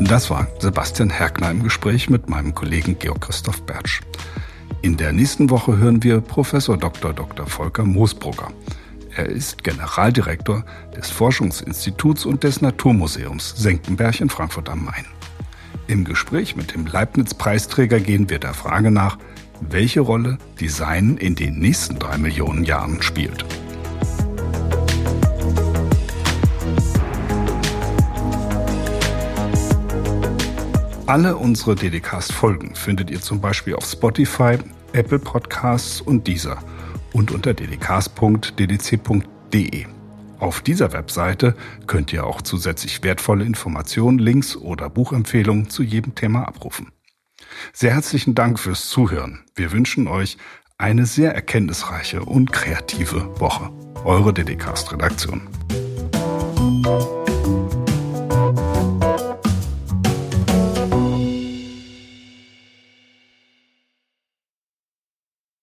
Das 0.00 0.28
war 0.28 0.48
Sebastian 0.58 1.08
Herkner 1.08 1.50
im 1.50 1.62
Gespräch 1.62 2.10
mit 2.10 2.28
meinem 2.28 2.54
Kollegen 2.54 2.98
Georg 2.98 3.20
Christoph 3.20 3.62
Bertsch. 3.62 4.00
In 4.82 4.96
der 4.96 5.12
nächsten 5.12 5.50
Woche 5.50 5.76
hören 5.76 6.02
wir 6.02 6.22
Professor 6.22 6.78
Dr. 6.78 7.12
Dr. 7.12 7.46
Volker 7.46 7.84
Moosbrugger. 7.84 8.50
Er 9.14 9.26
ist 9.26 9.62
Generaldirektor 9.62 10.64
des 10.96 11.10
Forschungsinstituts 11.10 12.24
und 12.24 12.44
des 12.44 12.62
Naturmuseums 12.62 13.54
Senckenberg 13.58 14.22
in 14.22 14.30
Frankfurt 14.30 14.70
am 14.70 14.86
Main. 14.86 15.04
Im 15.86 16.04
Gespräch 16.04 16.56
mit 16.56 16.72
dem 16.72 16.86
Leibniz-Preisträger 16.86 18.00
gehen 18.00 18.30
wir 18.30 18.38
der 18.38 18.54
Frage 18.54 18.90
nach, 18.90 19.18
welche 19.60 20.00
Rolle 20.00 20.38
Design 20.58 21.18
in 21.18 21.34
den 21.34 21.58
nächsten 21.58 21.98
drei 21.98 22.16
Millionen 22.16 22.64
Jahren 22.64 23.02
spielt. 23.02 23.44
Alle 31.10 31.36
unsere 31.36 31.74
Dedicast-Folgen 31.74 32.76
findet 32.76 33.10
ihr 33.10 33.20
zum 33.20 33.40
Beispiel 33.40 33.74
auf 33.74 33.84
Spotify, 33.84 34.58
Apple 34.92 35.18
Podcasts 35.18 36.00
und 36.00 36.28
dieser 36.28 36.62
und 37.12 37.32
unter 37.32 37.52
dedicast.ddc.de. 37.52 39.86
Auf 40.38 40.60
dieser 40.60 40.92
Webseite 40.92 41.56
könnt 41.88 42.12
ihr 42.12 42.24
auch 42.24 42.42
zusätzlich 42.42 43.02
wertvolle 43.02 43.44
Informationen, 43.44 44.20
Links 44.20 44.54
oder 44.54 44.88
Buchempfehlungen 44.88 45.68
zu 45.68 45.82
jedem 45.82 46.14
Thema 46.14 46.46
abrufen. 46.46 46.92
Sehr 47.72 47.92
herzlichen 47.92 48.36
Dank 48.36 48.60
fürs 48.60 48.88
Zuhören. 48.88 49.40
Wir 49.56 49.72
wünschen 49.72 50.06
euch 50.06 50.36
eine 50.78 51.06
sehr 51.06 51.34
erkenntnisreiche 51.34 52.24
und 52.24 52.52
kreative 52.52 53.40
Woche. 53.40 53.68
Eure 54.04 54.32
DDcast 54.32 54.92
Redaktion. 54.92 55.48